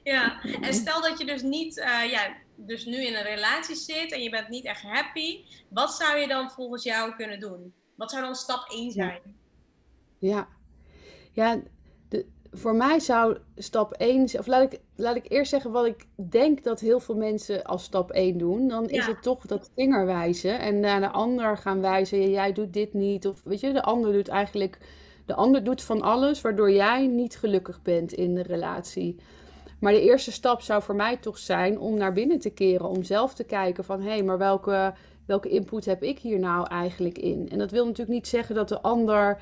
Ja, 0.02 0.42
en 0.42 0.74
stel 0.82 1.02
dat 1.02 1.18
je 1.18 1.24
dus 1.24 1.42
niet, 1.42 1.78
eh, 1.78 2.10
ja, 2.10 2.36
dus 2.56 2.84
nu 2.84 3.06
in 3.06 3.14
een 3.14 3.22
relatie 3.22 3.76
zit 3.76 4.12
en 4.12 4.22
je 4.22 4.30
bent 4.30 4.48
niet 4.48 4.64
echt 4.64 4.82
happy. 4.82 5.44
Wat 5.68 5.92
zou 5.92 6.18
je 6.18 6.28
dan 6.28 6.50
volgens 6.50 6.82
jou 6.82 7.14
kunnen 7.14 7.40
doen? 7.40 7.72
Wat 7.94 8.10
zou 8.10 8.22
dan 8.22 8.34
stap 8.34 8.70
1 8.70 8.90
zijn? 8.90 9.20
Ja, 10.18 10.48
ja 11.32 11.60
de, 12.08 12.26
voor 12.52 12.74
mij 12.74 12.98
zou 12.98 13.36
stap 13.56 13.92
1, 13.92 14.28
of 14.38 14.46
laat 14.46 14.72
ik, 14.72 14.80
laat 14.96 15.16
ik 15.16 15.24
eerst 15.28 15.50
zeggen 15.50 15.70
wat 15.70 15.86
ik 15.86 16.06
denk 16.14 16.64
dat 16.64 16.80
heel 16.80 17.00
veel 17.00 17.14
mensen 17.14 17.64
als 17.64 17.84
stap 17.84 18.10
1 18.10 18.38
doen. 18.38 18.68
Dan 18.68 18.88
is 18.88 19.06
het 19.06 19.22
toch 19.22 19.46
dat 19.46 19.70
vingerwijzen 19.74 20.58
en 20.60 20.80
naar 20.80 21.00
de 21.00 21.10
ander 21.10 21.56
gaan 21.56 21.80
wijzen. 21.80 22.20
Ja, 22.20 22.28
jij 22.28 22.52
doet 22.52 22.72
dit 22.72 22.94
niet. 22.94 23.26
Of 23.26 23.42
weet 23.44 23.60
je, 23.60 23.72
de 23.72 23.82
ander 23.82 24.12
doet 24.12 24.28
eigenlijk, 24.28 24.78
de 25.26 25.34
ander 25.34 25.64
doet 25.64 25.82
van 25.82 26.02
alles 26.02 26.40
waardoor 26.40 26.70
jij 26.70 27.06
niet 27.06 27.36
gelukkig 27.38 27.82
bent 27.82 28.12
in 28.12 28.34
de 28.34 28.42
relatie. 28.42 29.16
Maar 29.80 29.92
de 29.92 30.02
eerste 30.02 30.32
stap 30.32 30.60
zou 30.60 30.82
voor 30.82 30.94
mij 30.94 31.16
toch 31.16 31.38
zijn 31.38 31.78
om 31.78 31.94
naar 31.94 32.12
binnen 32.12 32.38
te 32.38 32.50
keren. 32.50 32.88
Om 32.88 33.02
zelf 33.02 33.34
te 33.34 33.44
kijken 33.44 33.84
van, 33.84 34.00
hé, 34.00 34.08
hey, 34.08 34.22
maar 34.22 34.38
welke, 34.38 34.94
welke 35.26 35.48
input 35.48 35.84
heb 35.84 36.02
ik 36.02 36.18
hier 36.18 36.38
nou 36.38 36.66
eigenlijk 36.66 37.18
in? 37.18 37.48
En 37.50 37.58
dat 37.58 37.70
wil 37.70 37.84
natuurlijk 37.84 38.16
niet 38.16 38.28
zeggen 38.28 38.54
dat 38.54 38.68
de 38.68 38.80
ander 38.80 39.40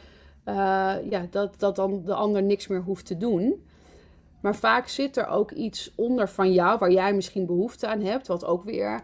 eh, 0.48 1.10
ja, 1.10 1.26
dat, 1.30 1.54
dat 1.58 1.76
dan 1.76 2.02
de 2.04 2.14
ander 2.14 2.42
niks 2.42 2.66
meer 2.66 2.82
hoeft 2.82 3.06
te 3.06 3.16
doen. 3.16 3.66
Maar 4.40 4.56
vaak 4.56 4.88
zit 4.88 5.16
er 5.16 5.26
ook 5.26 5.50
iets 5.50 5.92
onder 5.96 6.28
van 6.28 6.52
jou 6.52 6.78
waar 6.78 6.90
jij 6.90 7.14
misschien 7.14 7.46
behoefte 7.46 7.86
aan 7.86 8.00
hebt, 8.00 8.26
wat 8.26 8.44
ook 8.44 8.64
weer 8.64 9.00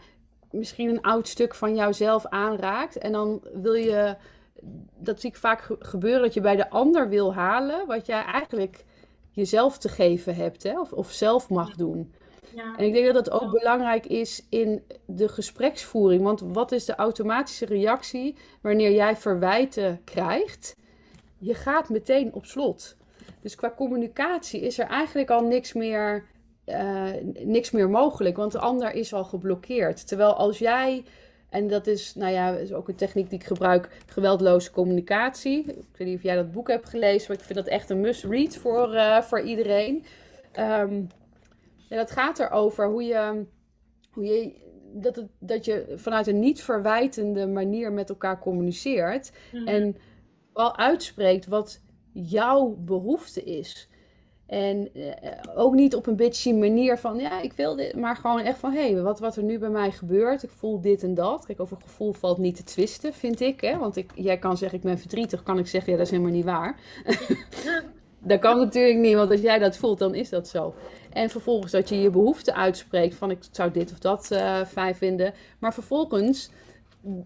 misschien 0.50 0.88
een 0.88 1.02
oud 1.02 1.28
stuk 1.28 1.54
van 1.54 1.74
jouzelf 1.74 2.26
aanraakt. 2.26 2.98
En 2.98 3.12
dan 3.12 3.42
wil 3.52 3.74
je, 3.74 4.16
dat 4.98 5.20
zie 5.20 5.30
ik 5.30 5.36
vaak 5.36 5.60
ge- 5.60 5.76
gebeuren, 5.78 6.22
dat 6.22 6.34
je 6.34 6.40
bij 6.40 6.56
de 6.56 6.70
ander 6.70 7.08
wil 7.08 7.34
halen 7.34 7.86
wat 7.86 8.06
jij 8.06 8.24
eigenlijk 8.24 8.84
jezelf 9.30 9.78
te 9.78 9.88
geven 9.88 10.34
hebt, 10.34 10.62
hè? 10.62 10.80
Of, 10.80 10.92
of 10.92 11.10
zelf 11.10 11.48
mag 11.48 11.74
doen. 11.74 12.14
Ja. 12.54 12.76
En 12.76 12.84
ik 12.84 12.92
denk 12.92 13.12
dat 13.12 13.24
dat 13.24 13.42
ook 13.42 13.50
belangrijk 13.50 14.06
is 14.06 14.46
in 14.48 14.82
de 15.06 15.28
gespreksvoering. 15.28 16.22
Want 16.22 16.40
wat 16.40 16.72
is 16.72 16.84
de 16.84 16.94
automatische 16.94 17.66
reactie 17.66 18.36
wanneer 18.62 18.92
jij 18.92 19.16
verwijten 19.16 20.00
krijgt? 20.04 20.76
Je 21.38 21.54
gaat 21.54 21.88
meteen 21.88 22.32
op 22.32 22.44
slot. 22.46 22.96
Dus 23.40 23.54
qua 23.54 23.72
communicatie 23.76 24.60
is 24.60 24.78
er 24.78 24.86
eigenlijk 24.86 25.30
al 25.30 25.44
niks 25.44 25.72
meer, 25.72 26.24
eh, 26.64 27.10
niks 27.44 27.70
meer 27.70 27.90
mogelijk, 27.90 28.36
want 28.36 28.52
de 28.52 28.58
ander 28.58 28.92
is 28.92 29.12
al 29.14 29.24
geblokkeerd. 29.24 30.06
Terwijl 30.06 30.34
als 30.34 30.58
jij, 30.58 31.04
en 31.50 31.68
dat 31.68 31.86
is, 31.86 32.14
nou 32.14 32.32
ja, 32.32 32.50
is 32.50 32.72
ook 32.72 32.88
een 32.88 32.94
techniek 32.94 33.30
die 33.30 33.38
ik 33.38 33.46
gebruik, 33.46 33.88
geweldloze 34.06 34.70
communicatie. 34.70 35.64
Ik 35.64 35.96
weet 35.96 36.08
niet 36.08 36.16
of 36.16 36.22
jij 36.22 36.36
dat 36.36 36.52
boek 36.52 36.68
hebt 36.68 36.88
gelezen, 36.88 37.28
maar 37.28 37.38
ik 37.38 37.44
vind 37.44 37.58
dat 37.58 37.68
echt 37.68 37.90
een 37.90 38.00
must-read 38.00 38.56
voor, 38.56 38.94
eh, 38.94 39.20
voor 39.20 39.40
iedereen. 39.40 40.04
Ehm, 40.52 41.02
ja, 41.88 41.96
dat 41.96 42.10
gaat 42.10 42.38
erover 42.38 42.88
hoe 42.88 43.04
je, 43.04 43.44
hoe 44.10 44.24
je 44.24 44.52
dat, 44.94 45.16
het, 45.16 45.28
dat 45.38 45.64
je 45.64 45.92
vanuit 45.96 46.26
een 46.26 46.40
niet 46.40 46.62
verwijtende 46.62 47.46
manier 47.46 47.92
met 47.92 48.08
elkaar 48.08 48.38
communiceert. 48.38 49.32
Mhm. 49.52 49.68
En 49.68 49.96
wel 50.54 50.76
uitspreekt 50.76 51.46
wat 51.46 51.80
jouw 52.12 52.76
behoefte 52.78 53.44
is. 53.44 53.88
En 54.46 54.94
eh, 54.94 55.32
ook 55.54 55.74
niet 55.74 55.94
op 55.94 56.06
een 56.06 56.16
bitchy 56.16 56.52
manier 56.52 56.98
van, 56.98 57.18
ja, 57.18 57.40
ik 57.40 57.52
wil 57.52 57.76
dit, 57.76 57.96
maar 57.96 58.16
gewoon 58.16 58.40
echt 58.40 58.58
van, 58.58 58.72
hé, 58.72 58.92
hey, 58.92 59.02
wat, 59.02 59.20
wat 59.20 59.36
er 59.36 59.42
nu 59.42 59.58
bij 59.58 59.68
mij 59.68 59.90
gebeurt, 59.90 60.42
ik 60.42 60.50
voel 60.50 60.80
dit 60.80 61.02
en 61.02 61.14
dat. 61.14 61.46
Kijk, 61.46 61.60
over 61.60 61.76
gevoel 61.82 62.12
valt 62.12 62.38
niet 62.38 62.56
te 62.56 62.64
twisten, 62.64 63.12
vind 63.12 63.40
ik, 63.40 63.60
hè. 63.60 63.78
Want 63.78 63.96
ik, 63.96 64.10
jij 64.14 64.38
kan 64.38 64.56
zeggen, 64.56 64.78
ik 64.78 64.84
ben 64.84 64.98
verdrietig, 64.98 65.42
kan 65.42 65.58
ik 65.58 65.66
zeggen, 65.66 65.92
ja, 65.92 65.98
dat 65.98 66.06
is 66.06 66.12
helemaal 66.12 66.34
niet 66.34 66.44
waar. 66.44 66.78
Dat 68.26 68.38
kan 68.38 68.58
natuurlijk 68.58 68.98
niet, 68.98 69.14
want 69.14 69.30
als 69.30 69.40
jij 69.40 69.58
dat 69.58 69.76
voelt, 69.76 69.98
dan 69.98 70.14
is 70.14 70.28
dat 70.28 70.48
zo. 70.48 70.74
En 71.12 71.30
vervolgens 71.30 71.72
dat 71.72 71.88
je 71.88 72.00
je 72.00 72.10
behoefte 72.10 72.54
uitspreekt 72.54 73.14
van 73.14 73.30
ik 73.30 73.38
zou 73.50 73.70
dit 73.70 73.92
of 73.92 73.98
dat 73.98 74.30
eh, 74.30 74.64
fijn 74.64 74.94
vinden. 74.94 75.34
Maar 75.58 75.74
vervolgens 75.74 76.50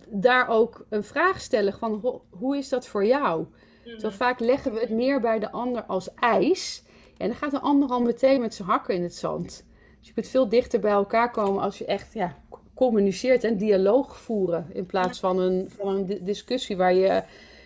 daar 0.09 0.49
ook 0.49 0.87
een 0.89 1.05
vraag 1.05 1.41
stellen 1.41 1.73
van 1.73 1.99
ho- 2.03 2.23
hoe 2.31 2.57
is 2.57 2.69
dat 2.69 2.87
voor 2.87 3.05
jou? 3.07 3.47
Mhm. 3.85 3.99
Zo 3.99 4.11
vaak 4.11 4.41
leggen 4.41 4.73
we 4.73 4.81
het 4.81 4.91
meer 4.91 5.21
bij 5.21 5.39
de 5.39 5.51
ander 5.51 5.83
als 5.83 6.15
ijs. 6.15 6.83
En 7.17 7.27
dan 7.29 7.37
gaat 7.37 7.51
de 7.51 7.61
ander 7.61 7.89
al 7.89 8.01
meteen 8.03 8.41
met 8.41 8.55
zijn 8.55 8.69
hakken 8.69 8.95
in 8.95 9.03
het 9.03 9.15
zand. 9.15 9.67
Dus 9.99 10.07
je 10.09 10.13
kunt 10.15 10.29
veel 10.29 10.49
dichter 10.49 10.81
bij 10.81 10.91
elkaar 10.93 11.31
komen 11.31 11.63
als 11.63 11.79
je 11.79 11.85
echt 11.85 12.13
ja, 12.13 12.37
communiceert 12.75 13.45
en 13.45 13.57
dialoog 13.57 14.17
voeren. 14.21 14.67
In 14.73 14.87
plaats 14.87 15.21
van 15.21 15.39
een, 15.39 15.71
van 15.71 15.89
een 15.95 16.07
di- 16.07 16.23
discussie 16.25 16.77
waar, 16.77 16.95
je, 16.95 17.23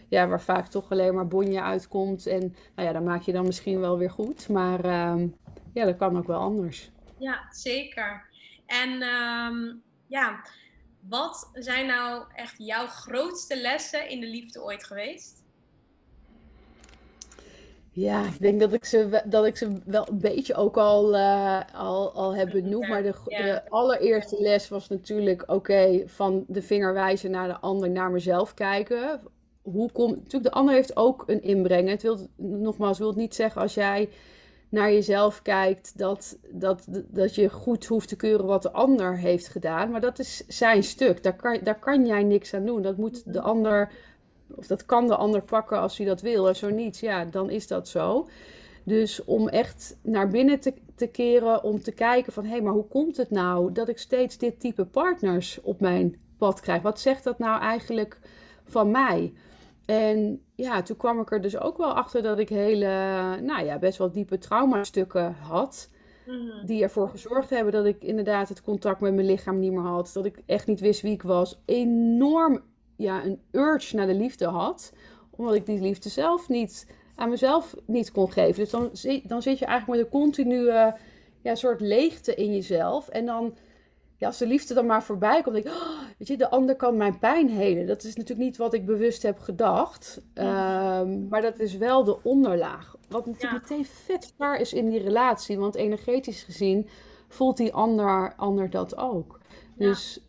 ja, 0.09 0.29
waar 0.29 0.41
vaak 0.41 0.67
toch 0.67 0.91
alleen 0.91 1.15
maar 1.15 1.29
bonje 1.29 1.63
uitkomt. 1.63 2.27
En 2.27 2.41
nou 2.75 2.89
ja, 2.89 2.93
dan 2.93 3.05
maak 3.05 3.23
je 3.23 3.33
dan 3.33 3.47
misschien 3.47 3.81
wel 3.81 3.99
weer 3.99 4.11
goed. 4.11 4.49
Maar 4.49 4.85
ehm, 4.85 5.27
ja, 5.75 5.85
dat 5.85 5.97
kan 5.97 6.17
ook 6.17 6.27
wel 6.27 6.41
anders. 6.41 6.91
Ja, 7.19 7.41
zeker. 7.51 8.25
En 8.67 9.03
ehm, 9.03 9.75
ja, 10.07 10.45
wat 11.09 11.51
zijn 11.53 11.87
nou 11.87 12.25
echt 12.35 12.55
jouw 12.59 12.87
grootste 12.87 13.61
lessen 13.61 14.09
in 14.09 14.21
de 14.21 14.27
liefde 14.27 14.63
ooit 14.63 14.85
geweest? 14.85 15.43
Ja, 17.95 18.27
ik 18.27 18.41
denk 18.41 18.61
dat 18.61 18.73
ik 18.73 18.85
ze, 18.85 19.23
dat 19.25 19.47
ik 19.47 19.57
ze 19.57 19.81
wel 19.85 20.09
een 20.09 20.21
beetje 20.21 20.55
ook 20.55 20.77
al, 20.77 21.17
eh, 21.17 21.61
al, 21.75 22.13
al 22.13 22.35
heb 22.35 22.51
benoemd. 22.51 22.89
Maar 22.89 23.03
de 23.03 23.63
allereerste 23.69 24.37
les 24.41 24.69
was 24.69 24.89
natuurlijk, 24.89 25.45
oké, 25.47 26.03
van 26.07 26.45
de 26.49 26.63
vinger 26.63 26.93
wijzen 26.93 27.31
naar 27.31 27.49
de 27.49 27.59
ander, 27.59 27.91
naar 27.91 28.11
mezelf 28.11 28.55
kijken. 28.55 29.21
Hoe 29.63 29.93
komt, 29.93 30.17
natuurlijk, 30.17 30.45
de 30.45 30.51
ander 30.51 30.75
heeft 30.75 30.97
ook 30.97 31.25
een 31.27 31.43
inbreng. 31.43 31.89
Het 31.89 32.03
wil, 32.03 32.19
nogmaals, 32.37 32.99
wil 32.99 33.09
het 33.09 33.17
niet 33.17 33.35
zeggen 33.35 33.61
als 33.61 33.75
jij 33.75 34.09
naar 34.73 34.93
jezelf 34.93 35.43
kijkt, 35.43 35.99
dat, 35.99 36.39
dat, 36.51 36.87
dat 37.09 37.35
je 37.35 37.51
goed 37.51 37.87
hoeft 37.87 38.09
te 38.09 38.17
keuren 38.17 38.47
wat 38.47 38.63
de 38.63 38.73
ander 38.73 39.19
heeft 39.19 39.49
gedaan. 39.49 39.91
Maar 39.91 40.01
dat 40.01 40.19
is 40.19 40.47
zijn 40.47 40.83
stuk. 40.83 41.23
Daar 41.23 41.37
kan, 41.37 41.59
daar 41.63 41.79
kan 41.79 42.07
jij 42.07 42.23
niks 42.23 42.55
aan 42.55 42.67
doen. 42.67 42.83
Dat 42.83 42.97
moet 42.97 43.33
de 43.33 43.41
ander, 43.41 43.93
of 44.55 44.67
dat 44.67 44.87
kan 44.87 45.07
de 45.07 45.17
ander 45.17 45.43
pakken 45.43 45.79
als 45.79 45.97
hij 45.97 46.07
dat 46.07 46.21
wil. 46.21 46.49
En 46.49 46.57
zo 46.57 46.71
niet, 46.71 46.99
ja, 46.99 47.25
dan 47.25 47.51
is 47.51 47.67
dat 47.67 47.89
zo. 47.89 48.29
Dus 48.85 49.25
om 49.25 49.49
echt 49.49 49.97
naar 50.03 50.29
binnen 50.29 50.61
te, 50.61 50.75
te 50.95 51.07
keren, 51.07 51.63
om 51.63 51.83
te 51.83 51.93
kijken 51.93 52.33
van... 52.33 52.45
hé, 52.45 52.61
maar 52.61 52.73
hoe 52.73 52.89
komt 52.89 53.17
het 53.17 53.31
nou 53.31 53.73
dat 53.73 53.89
ik 53.89 53.99
steeds 53.99 54.39
dit 54.39 54.61
type 54.61 54.85
partners 54.85 55.61
op 55.63 55.81
mijn 55.81 56.17
pad 56.39 56.61
krijg? 56.61 56.83
Wat 56.83 57.01
zegt 57.01 57.25
dat 57.25 57.39
nou 57.39 57.61
eigenlijk 57.61 58.19
van 58.65 58.91
mij? 58.91 59.33
En 59.93 60.43
ja, 60.55 60.83
toen 60.83 60.97
kwam 60.97 61.21
ik 61.21 61.31
er 61.31 61.41
dus 61.41 61.59
ook 61.59 61.77
wel 61.77 61.93
achter 61.93 62.23
dat 62.23 62.39
ik 62.39 62.49
hele, 62.49 62.87
nou 63.41 63.65
ja, 63.65 63.79
best 63.79 63.99
wel 63.99 64.11
diepe 64.11 64.39
traumastukken 64.39 65.35
had. 65.35 65.91
Mhm. 66.27 66.67
Die 66.67 66.83
ervoor 66.83 67.09
gezorgd 67.09 67.51
hebben 67.51 67.73
dat 67.73 67.85
ik 67.85 68.03
inderdaad 68.03 68.49
het 68.49 68.63
contact 68.63 69.01
met 69.01 69.15
mijn 69.15 69.27
lichaam 69.27 69.59
niet 69.59 69.73
meer 69.73 69.81
had. 69.81 70.11
Dat 70.15 70.25
ik 70.25 70.43
echt 70.47 70.67
niet 70.67 70.81
wist 70.81 71.01
wie 71.01 71.13
ik 71.13 71.23
was. 71.23 71.63
Enorm, 71.65 72.63
ja, 72.97 73.25
een 73.25 73.41
urge 73.51 73.97
naar 73.97 74.07
de 74.07 74.15
liefde 74.15 74.47
had. 74.47 74.93
Omdat 75.31 75.55
ik 75.55 75.67
die 75.67 75.81
liefde 75.81 76.09
zelf 76.09 76.49
niet, 76.49 76.87
aan 77.15 77.31
mezelf 77.31 77.75
niet 77.87 78.11
kon 78.11 78.33
geven. 78.33 78.61
Dus 78.61 78.71
dan, 78.71 78.91
dan 79.27 79.43
zit 79.43 79.59
je 79.59 79.67
eigenlijk 79.67 79.99
met 79.99 79.99
een 79.99 80.21
continue, 80.21 80.95
ja, 81.43 81.55
soort 81.55 81.81
leegte 81.81 82.35
in 82.35 82.53
jezelf. 82.53 83.09
En 83.09 83.27
dan 83.27 83.55
ja, 84.23 84.29
als 84.29 84.39
de 84.39 84.47
liefde 84.47 84.75
dan 84.75 84.87
maar 84.87 85.03
voorbij 85.03 85.43
komt, 85.43 85.55
denk 85.55 85.67
ik, 85.67 85.73
oh, 85.73 85.99
weet 86.19 86.29
je, 86.29 86.37
de 86.37 86.51
ander 86.51 86.77
kan 86.77 86.97
mijn 86.97 87.19
pijn 87.19 87.49
helen. 87.49 87.87
Dat 87.87 88.05
is 88.05 88.17
natuurlijk 88.17 88.49
niet 88.49 88.57
wat 88.57 88.75
ik 88.75 88.87
bewust 88.87 89.23
heb 89.23 89.39
gedacht. 89.39 90.21
Ehm, 90.35 91.29
maar 91.29 91.41
dat 91.41 91.59
is 91.59 91.77
wel 91.77 92.05
de 92.05 92.23
onderlaag. 92.23 92.97
Wat 93.09 93.27
natuurlijk 93.27 93.63
meteen 93.69 93.85
vet 93.85 94.33
zwaar 94.37 94.61
is 94.61 94.73
in 94.73 94.89
die 94.89 95.03
relatie. 95.03 95.59
Want 95.59 95.75
energetisch 95.75 96.43
gezien 96.43 96.89
voelt 97.29 97.57
die 97.57 97.73
ander, 97.73 98.35
ander 98.37 98.71
dat 98.71 98.97
ook. 98.97 99.41
Dus 99.75 100.21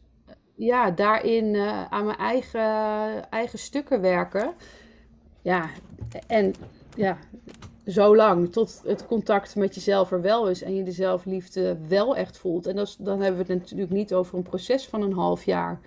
ja, 0.55 0.91
daarin 0.91 1.53
uh, 1.53 1.85
aan 1.89 2.05
mijn 2.05 2.17
eigen, 2.17 3.29
eigen 3.29 3.59
stukken 3.59 4.01
werken. 4.01 4.53
Ja, 5.41 5.69
en 6.27 6.53
ja, 6.95 7.17
zo 7.85 8.15
lang 8.15 8.51
tot 8.51 8.81
het 8.85 9.05
contact 9.05 9.55
met 9.55 9.75
jezelf 9.75 10.11
er 10.11 10.21
wel 10.21 10.49
is 10.49 10.61
en 10.61 10.75
je 10.75 10.83
de 10.83 10.91
zelfliefde 10.91 11.77
wel 11.87 12.15
echt 12.15 12.37
voelt. 12.37 12.65
En 12.65 12.75
dat 12.75 12.95
dan 12.99 13.21
hebben 13.21 13.45
we 13.45 13.53
het 13.53 13.61
natuurlijk 13.61 13.91
niet 13.91 14.13
over 14.13 14.37
een 14.37 14.43
proces 14.43 14.87
van 14.87 15.01
een 15.01 15.13
half 15.13 15.45
jaar. 15.45 15.79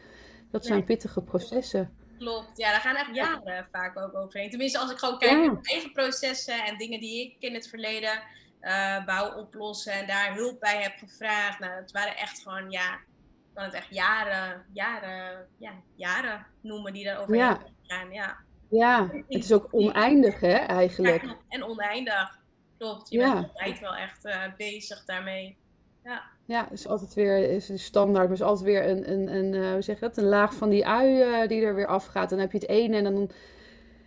Dat 0.51 0.65
zijn 0.65 0.85
pittige 0.85 1.23
processen. 1.23 1.91
Klopt, 2.19 2.57
ja, 2.57 2.71
daar 2.71 2.81
gaan 2.81 2.97
echt 2.97 3.15
jaren 3.15 3.69
vaak 3.73 3.99
ook 3.99 4.15
overheen. 4.15 4.51
Tenminste, 4.51 4.79
als 4.79 4.91
ik 4.91 4.99
gewoon 4.99 5.19
kijk 5.19 5.33
naar 5.33 5.53
mijn 5.53 5.63
eigen 5.63 5.93
processen 5.93 6.65
en 6.65 6.79
dingen 6.79 7.01
die 7.01 7.23
ik 7.23 7.37
in 7.39 7.55
het 7.55 7.69
verleden 7.69 8.23
uh, 8.61 9.05
wou 9.05 9.39
oplossen 9.39 9.93
en 9.93 10.07
daar 10.07 10.35
hulp 10.35 10.61
bij 10.61 10.83
heb 10.83 10.93
gevraagd. 10.99 11.59
Nou, 11.59 11.73
het 11.73 11.93
waren 11.93 12.17
echt 12.17 12.43
gewoon, 12.43 12.71
ja, 12.71 12.95
ik 12.95 13.55
kan 13.55 13.65
het 13.65 13.75
echt 13.75 13.95
jaren, 13.95 14.65
jaren, 14.73 15.47
ja, 15.59 15.73
jaren 15.95 16.47
noemen 16.61 16.93
die 16.93 17.05
daar 17.05 17.21
overheen 17.21 17.41
ja. 17.41 17.61
gaan. 17.83 18.13
Ja. 18.13 18.37
Ja, 18.69 19.11
het 19.29 19.45
is 19.45 19.53
ook 19.53 19.69
oneindig 19.71 20.41
hè, 20.41 20.55
eigenlijk. 20.55 21.23
Ja, 21.23 21.37
en 21.49 21.65
oneindig, 21.65 22.39
klopt. 22.79 23.11
Je 23.11 23.19
bent 23.19 23.35
altijd 23.35 23.81
wel 23.81 23.95
echt 23.95 24.25
uh, 24.25 24.43
bezig 24.57 25.05
daarmee. 25.05 25.57
Ja. 26.05 26.23
Ja, 26.45 26.71
is 26.71 26.89
altijd 26.89 27.15
weer 27.15 27.51
is 27.51 27.67
de 27.67 27.79
standaard, 27.79 28.25
maar 28.25 28.35
is 28.37 28.43
altijd 28.43 28.67
weer 28.67 28.89
een, 28.89 29.13
een, 29.13 29.35
een 29.37 29.53
uh, 29.53 29.73
hoe 29.73 29.83
zeg 29.83 29.95
je 29.95 30.07
dat, 30.07 30.17
een 30.17 30.29
laag 30.29 30.55
van 30.55 30.69
die 30.69 30.87
ui 30.87 31.43
uh, 31.43 31.49
die 31.49 31.63
er 31.63 31.75
weer 31.75 31.87
afgaat. 31.87 32.31
Dan 32.31 32.39
heb 32.39 32.53
je 32.53 32.59
het 32.59 32.69
ene 32.69 32.97
en 32.97 33.05
dan 33.05 33.31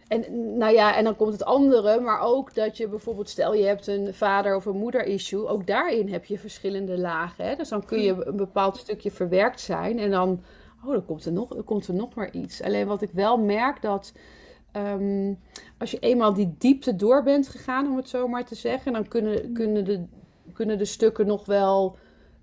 en, 0.10 0.58
nou 0.58 0.74
ja, 0.74 0.96
en 0.96 1.04
dan 1.04 1.16
komt 1.16 1.32
het 1.32 1.44
andere, 1.44 2.00
maar 2.00 2.20
ook 2.22 2.54
dat 2.54 2.78
je 2.78 2.88
bijvoorbeeld, 2.88 3.30
stel 3.30 3.54
je 3.54 3.66
hebt 3.66 3.88
een 3.88 4.14
vader- 4.14 4.56
of 4.56 4.66
een 4.66 4.78
moeder-issue, 4.78 5.48
ook 5.48 5.68
daarin 5.68 6.10
heb 6.10 6.26
je 6.26 6.40
verschillende 6.40 6.98
lagen. 6.98 7.46
Hè? 7.46 7.56
Dus 7.56 7.70
dan 7.70 7.86
kun 7.86 8.02
je 8.02 8.26
een 8.26 8.36
bepaald 8.36 8.78
stukje 8.78 9.12
verwerkt 9.12 9.60
zijn 9.60 10.00
en 10.00 10.12
dan, 10.12 10.44
oh, 10.86 10.92
dan 10.92 11.06
komt 11.06 11.26
er 11.26 11.32
nog, 11.32 11.50
dan 11.50 11.64
komt 11.64 11.88
er 11.88 11.94
nog 11.94 12.16
maar 12.16 12.32
iets. 12.32 12.62
Alleen 12.62 12.88
wat 12.88 13.02
ik 13.02 13.10
wel 13.14 13.38
merk 13.38 13.82
dat 13.82 14.14
Ehm, 14.72 15.34
als 15.78 15.92
je 15.92 16.00
eenmaal 16.00 16.34
die 16.34 16.56
diepte 16.58 16.96
door 16.96 17.24
bent 17.24 17.48
gegaan, 17.48 17.88
om 17.88 17.98
het 17.98 18.10
zo 18.10 18.28
maar 18.28 18.46
te 18.46 18.56
zeggen, 18.56 18.94
dan 18.94 19.08
kunnen, 19.08 19.48
mm. 19.48 19.54
kunnen, 19.54 19.86
de, 19.86 20.06
kunnen 20.54 20.78
de 20.78 20.86
stukken 20.86 21.28
nog 21.28 21.46
wel 21.46 21.98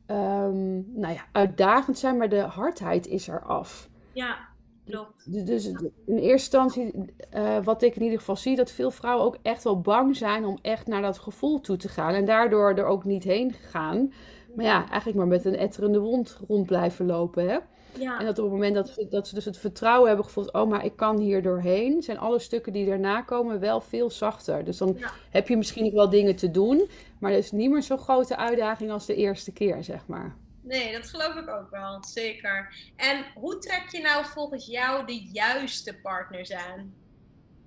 um, 0.06 0.92
nou 0.94 1.14
ja, 1.14 1.24
uitdagend 1.32 1.98
zijn, 1.98 2.16
maar 2.16 2.28
de 2.28 2.40
hardheid 2.40 3.06
is 3.06 3.28
er 3.28 3.42
af. 3.42 3.88
Ja, 4.12 4.36
klopt. 4.84 5.32
Dus, 5.32 5.44
dus 5.44 5.66
in 6.06 6.16
eerste 6.16 6.30
instantie, 6.32 7.14
uh, 7.34 7.64
wat 7.64 7.82
ik 7.82 7.96
in 7.96 8.02
ieder 8.02 8.18
geval 8.18 8.36
zie, 8.36 8.56
dat 8.56 8.70
veel 8.70 8.90
vrouwen 8.90 9.26
ook 9.26 9.38
echt 9.42 9.64
wel 9.64 9.80
bang 9.80 10.16
zijn 10.16 10.44
om 10.44 10.58
echt 10.62 10.86
naar 10.86 11.02
dat 11.02 11.18
gevoel 11.18 11.60
toe 11.60 11.76
te 11.76 11.88
gaan. 11.88 12.14
En 12.14 12.24
daardoor 12.24 12.74
er 12.74 12.86
ook 12.86 13.04
niet 13.04 13.24
heen 13.24 13.52
gaan. 13.52 14.12
Maar 14.54 14.64
ja, 14.64 14.88
eigenlijk 14.88 15.18
maar 15.18 15.26
met 15.26 15.44
een 15.44 15.56
etterende 15.56 16.00
wond 16.00 16.38
rond 16.48 16.66
blijven 16.66 17.06
lopen. 17.06 17.48
Hè? 17.48 17.58
Ja. 17.98 18.18
En 18.18 18.24
dat 18.24 18.38
op 18.38 18.44
het 18.44 18.52
moment 18.52 18.74
dat, 18.74 19.06
dat 19.10 19.28
ze 19.28 19.34
dus 19.34 19.44
het 19.44 19.58
vertrouwen 19.58 20.08
hebben 20.08 20.24
gevoeld, 20.24 20.52
oh, 20.52 20.68
maar 20.68 20.84
ik 20.84 20.96
kan 20.96 21.18
hier 21.18 21.42
doorheen, 21.42 22.02
zijn 22.02 22.18
alle 22.18 22.38
stukken 22.38 22.72
die 22.72 22.86
daarna 22.86 23.22
komen 23.22 23.60
wel 23.60 23.80
veel 23.80 24.10
zachter. 24.10 24.64
Dus 24.64 24.76
dan 24.76 24.98
heb 25.30 25.48
je 25.48 25.56
misschien 25.56 25.84
nog 25.84 25.92
wel 25.92 26.10
dingen 26.10 26.36
te 26.36 26.50
doen, 26.50 26.88
maar 27.18 27.30
het 27.30 27.44
is 27.44 27.52
niet 27.52 27.70
meer 27.70 27.82
zo'n 27.82 27.98
grote 27.98 28.36
uitdaging 28.36 28.90
als 28.90 29.06
de 29.06 29.14
eerste 29.14 29.52
keer, 29.52 29.84
zeg 29.84 30.06
maar. 30.06 30.36
Nee, 30.62 30.92
dat 30.92 31.08
geloof 31.08 31.34
ik 31.34 31.48
ook 31.48 31.70
wel, 31.70 32.04
zeker. 32.04 32.74
En 32.96 33.24
hoe 33.34 33.58
trek 33.58 33.84
je 33.90 34.00
nou 34.00 34.24
volgens 34.24 34.66
jou 34.66 35.06
de 35.06 35.28
juiste 35.32 35.94
partners 36.02 36.52
aan? 36.52 36.94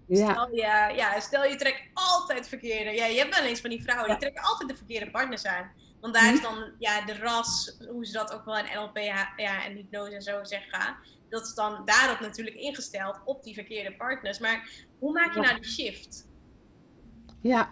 Ja. 0.10 0.32
Stel, 0.32 0.56
je, 0.56 0.94
ja, 0.96 1.20
stel 1.20 1.44
je 1.44 1.56
trekt 1.56 1.82
altijd 1.94 2.48
verkeerde. 2.48 2.92
Ja, 2.92 3.06
je 3.06 3.18
hebt 3.18 3.40
wel 3.40 3.48
eens 3.48 3.62
van 3.62 3.70
die 3.70 3.84
vrouwen, 3.84 4.10
die 4.10 4.18
trekken 4.18 4.44
altijd 4.44 4.70
de 4.70 4.76
verkeerde 4.76 5.12
partners 5.12 5.46
aan. 5.46 5.72
Want 6.02 6.14
daar 6.14 6.34
is 6.34 6.42
mhm. 6.42 6.54
dan 6.54 6.72
ja, 6.78 7.06
de 7.06 7.18
ras, 7.18 7.78
hoe 7.90 8.06
ze 8.06 8.14
dat 8.14 8.34
ook 8.34 8.46
wel 8.46 8.58
in 8.58 8.66
NLP 8.76 8.98
ja, 9.38 9.66
en 9.66 9.76
hypnose 9.76 10.16
en 10.16 10.22
zo 10.22 10.44
zeggen, 10.44 10.96
dat 11.30 11.46
is 11.46 11.54
dan 11.54 11.82
daarop 11.86 12.20
natuurlijk 12.20 12.56
ingesteld 12.56 13.20
op 13.26 13.44
die 13.44 13.54
verkeerde 13.54 13.96
partners. 13.96 14.40
Maar 14.40 14.70
hoe 15.00 15.12
maak 15.12 15.34
je 15.34 15.40
nou 15.40 15.56
die 15.56 15.70
shift? 15.70 16.28
Ja, 17.42 17.70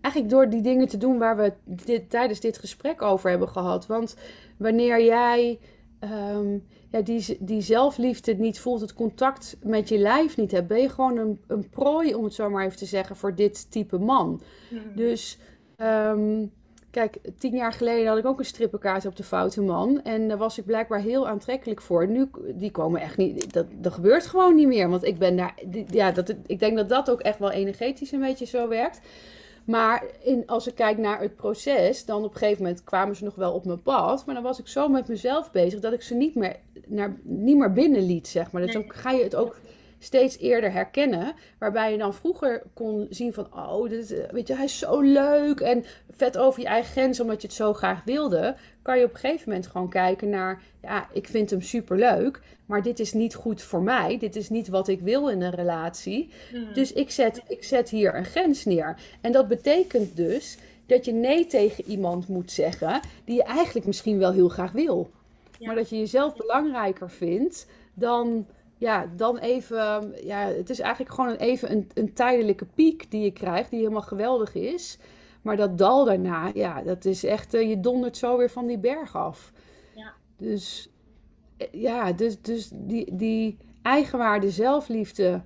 eigenlijk 0.00 0.32
door 0.34 0.48
die 0.48 0.62
dingen 0.62 0.88
te 0.88 0.96
doen 0.96 1.18
waar 1.18 1.36
we 1.36 1.52
dit, 1.64 2.10
tijdens 2.10 2.40
dit 2.40 2.58
gesprek 2.58 3.02
over 3.02 3.30
hebben 3.30 3.48
gehad. 3.48 3.86
Want 3.86 4.16
wanneer 4.58 5.04
jij 5.04 5.60
um, 6.00 6.66
ja, 6.90 7.00
die, 7.00 7.36
die 7.40 7.60
zelfliefde 7.60 8.34
niet 8.34 8.60
voelt, 8.60 8.80
het 8.80 8.94
contact 8.94 9.56
met 9.62 9.88
je 9.88 9.98
lijf 9.98 10.36
niet 10.36 10.50
hebt, 10.50 10.68
ben 10.68 10.80
je 10.80 10.88
gewoon 10.88 11.16
een, 11.16 11.40
een 11.46 11.68
prooi, 11.68 12.14
om 12.14 12.24
het 12.24 12.34
zo 12.34 12.50
maar 12.50 12.64
even 12.64 12.78
te 12.78 12.86
zeggen, 12.86 13.16
voor 13.16 13.34
dit 13.34 13.70
type 13.70 13.98
man. 13.98 14.40
Mhm. 14.70 14.96
Dus 14.96 15.38
um, 15.76 16.50
Kijk, 16.90 17.18
tien 17.38 17.54
jaar 17.54 17.72
geleden 17.72 18.06
had 18.06 18.18
ik 18.18 18.26
ook 18.26 18.38
een 18.38 18.44
strippenkaart 18.44 19.06
op 19.06 19.16
de 19.16 19.22
Foute 19.22 19.62
Man. 19.62 20.02
En 20.02 20.28
daar 20.28 20.38
was 20.38 20.58
ik 20.58 20.64
blijkbaar 20.64 21.00
heel 21.00 21.28
aantrekkelijk 21.28 21.80
voor. 21.80 22.08
Nu, 22.08 22.30
die 22.54 22.70
komen 22.70 23.00
echt 23.00 23.16
niet... 23.16 23.52
Dat, 23.52 23.66
dat 23.72 23.92
gebeurt 23.92 24.26
gewoon 24.26 24.54
niet 24.54 24.66
meer. 24.66 24.88
Want 24.88 25.04
ik 25.04 25.18
ben 25.18 25.36
daar... 25.36 25.54
Ja, 25.90 26.10
dat, 26.10 26.34
ik 26.46 26.58
denk 26.58 26.76
dat 26.76 26.88
dat 26.88 27.10
ook 27.10 27.20
echt 27.20 27.38
wel 27.38 27.50
energetisch 27.50 28.12
een 28.12 28.20
beetje 28.20 28.46
zo 28.46 28.68
werkt. 28.68 29.00
Maar 29.68 30.04
in, 30.22 30.46
als 30.46 30.66
ik 30.66 30.74
kijk 30.74 30.98
naar 30.98 31.20
het 31.20 31.36
proces, 31.36 32.04
dan 32.04 32.24
op 32.24 32.32
een 32.32 32.38
gegeven 32.38 32.62
moment 32.62 32.84
kwamen 32.84 33.16
ze 33.16 33.24
nog 33.24 33.34
wel 33.34 33.52
op 33.52 33.64
mijn 33.64 33.82
pad. 33.82 34.26
Maar 34.26 34.34
dan 34.34 34.44
was 34.44 34.58
ik 34.58 34.66
zo 34.68 34.88
met 34.88 35.08
mezelf 35.08 35.50
bezig 35.50 35.80
dat 35.80 35.92
ik 35.92 36.02
ze 36.02 36.14
niet 36.14 36.34
meer, 36.34 36.56
naar, 36.86 37.16
niet 37.22 37.56
meer 37.56 37.72
binnenliet, 37.72 38.28
zeg 38.28 38.50
maar. 38.50 38.62
Dus 38.62 38.72
dan 38.72 38.84
ga 38.86 39.10
je 39.10 39.22
het 39.22 39.34
ook 39.34 39.56
steeds 39.98 40.38
eerder 40.38 40.72
herkennen. 40.72 41.34
Waarbij 41.58 41.92
je 41.92 41.98
dan 41.98 42.14
vroeger 42.14 42.62
kon 42.74 43.06
zien 43.10 43.32
van, 43.32 43.46
oh, 43.54 43.88
dit, 43.88 44.12
eh, 44.12 44.30
weet 44.30 44.48
je, 44.48 44.54
hij 44.54 44.64
is 44.64 44.78
zo 44.78 45.00
leuk. 45.00 45.60
En 45.60 45.84
vet 46.10 46.38
over 46.38 46.60
je 46.60 46.66
eigen 46.66 46.90
grens, 46.90 47.20
omdat 47.20 47.40
je 47.40 47.46
het 47.46 47.56
zo 47.56 47.72
graag 47.72 48.04
wilde. 48.04 48.56
Kan 48.82 48.98
je 48.98 49.04
op 49.04 49.12
een 49.12 49.18
gegeven 49.18 49.48
moment 49.48 49.66
gewoon 49.66 49.88
kijken 49.88 50.28
naar, 50.28 50.62
ja, 50.82 51.08
ik 51.12 51.26
vind 51.26 51.50
hem 51.50 51.60
super 51.60 51.96
leuk. 51.96 52.40
Maar 52.66 52.82
dit 52.82 53.00
is 53.00 53.12
niet 53.12 53.34
goed 53.34 53.62
voor 53.62 53.82
mij. 53.82 54.18
Dit 54.18 54.36
is 54.36 54.48
niet 54.48 54.68
wat 54.68 54.88
ik 54.88 55.00
wil 55.00 55.28
in 55.28 55.42
een 55.42 55.54
relatie. 55.54 56.30
Hmm. 56.50 56.72
Dus 56.72 56.92
ik 56.92 57.10
zet, 57.10 57.42
ik 57.48 57.64
zet 57.64 57.90
hier 57.90 58.14
een 58.14 58.24
grens 58.24 58.64
neer. 58.64 58.96
En 59.20 59.32
dat 59.32 59.48
betekent 59.48 60.16
dus 60.16 60.58
dat 60.86 61.04
je 61.04 61.12
nee 61.12 61.46
tegen 61.46 61.84
iemand 61.84 62.28
moet 62.28 62.50
zeggen 62.50 63.00
die 63.24 63.34
je 63.34 63.42
eigenlijk 63.42 63.86
misschien 63.86 64.18
wel 64.18 64.32
heel 64.32 64.48
graag 64.48 64.72
wil. 64.72 65.10
Maar 65.60 65.74
dat 65.74 65.90
je 65.90 65.98
jezelf 65.98 66.36
belangrijker 66.36 67.10
vindt 67.10 67.66
dan 67.94 68.46
ja, 68.78 69.10
dan 69.16 69.38
even, 69.38 70.14
ja, 70.24 70.38
het 70.38 70.70
is 70.70 70.80
eigenlijk 70.80 71.14
gewoon 71.14 71.30
een, 71.30 71.36
even 71.36 71.70
een, 71.70 71.90
een 71.94 72.12
tijdelijke 72.12 72.66
piek 72.74 73.10
die 73.10 73.22
je 73.22 73.30
krijgt, 73.30 73.70
die 73.70 73.78
helemaal 73.78 74.02
geweldig 74.02 74.54
is. 74.54 74.98
Maar 75.42 75.56
dat 75.56 75.78
dal 75.78 76.04
daarna, 76.04 76.50
ja, 76.54 76.82
dat 76.82 77.04
is 77.04 77.24
echt, 77.24 77.54
uh, 77.54 77.68
je 77.68 77.80
dondert 77.80 78.16
zo 78.16 78.36
weer 78.36 78.50
van 78.50 78.66
die 78.66 78.78
berg 78.78 79.16
af. 79.16 79.52
Ja. 79.94 80.12
Dus, 80.36 80.90
eh, 81.56 81.66
ja, 81.72 82.12
dus, 82.12 82.42
dus 82.42 82.70
die, 82.74 83.16
die 83.16 83.58
eigenwaarde, 83.82 84.50
zelfliefde, 84.50 85.42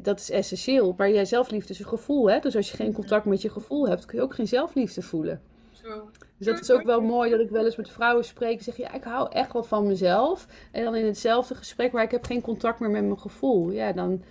dat 0.00 0.20
is 0.20 0.30
essentieel. 0.30 0.94
Maar 0.96 1.10
jij 1.10 1.24
zelfliefde 1.24 1.72
is 1.72 1.78
een 1.78 1.86
gevoel, 1.86 2.30
hè? 2.30 2.38
Dus 2.38 2.56
als 2.56 2.70
je 2.70 2.76
geen 2.76 2.92
contact 2.92 3.24
met 3.24 3.42
je 3.42 3.50
gevoel 3.50 3.88
hebt, 3.88 4.04
kun 4.04 4.18
je 4.18 4.24
ook 4.24 4.34
geen 4.34 4.48
zelfliefde 4.48 5.02
voelen. 5.02 5.42
Zo. 5.70 6.10
Dus 6.44 6.54
dat 6.54 6.60
is 6.60 6.70
ook 6.70 6.86
wel 6.86 7.00
mooi 7.00 7.30
dat 7.30 7.40
ik 7.40 7.50
wel 7.50 7.64
eens 7.64 7.76
met 7.76 7.90
vrouwen 7.90 8.24
spreek 8.24 8.58
en 8.58 8.64
zeg, 8.64 8.76
ja, 8.76 8.92
ik 8.92 9.04
hou 9.04 9.32
echt 9.32 9.52
wel 9.52 9.64
van 9.64 9.86
mezelf. 9.86 10.46
En 10.72 10.84
dan 10.84 10.94
in 10.94 11.04
hetzelfde 11.04 11.54
gesprek, 11.54 11.92
maar 11.92 12.02
ik 12.02 12.10
heb 12.10 12.24
geen 12.24 12.40
contact 12.40 12.80
meer 12.80 12.90
met 12.90 13.04
mijn 13.04 13.18
gevoel. 13.18 13.70
Ja, 13.70 13.92
dan, 13.92 14.24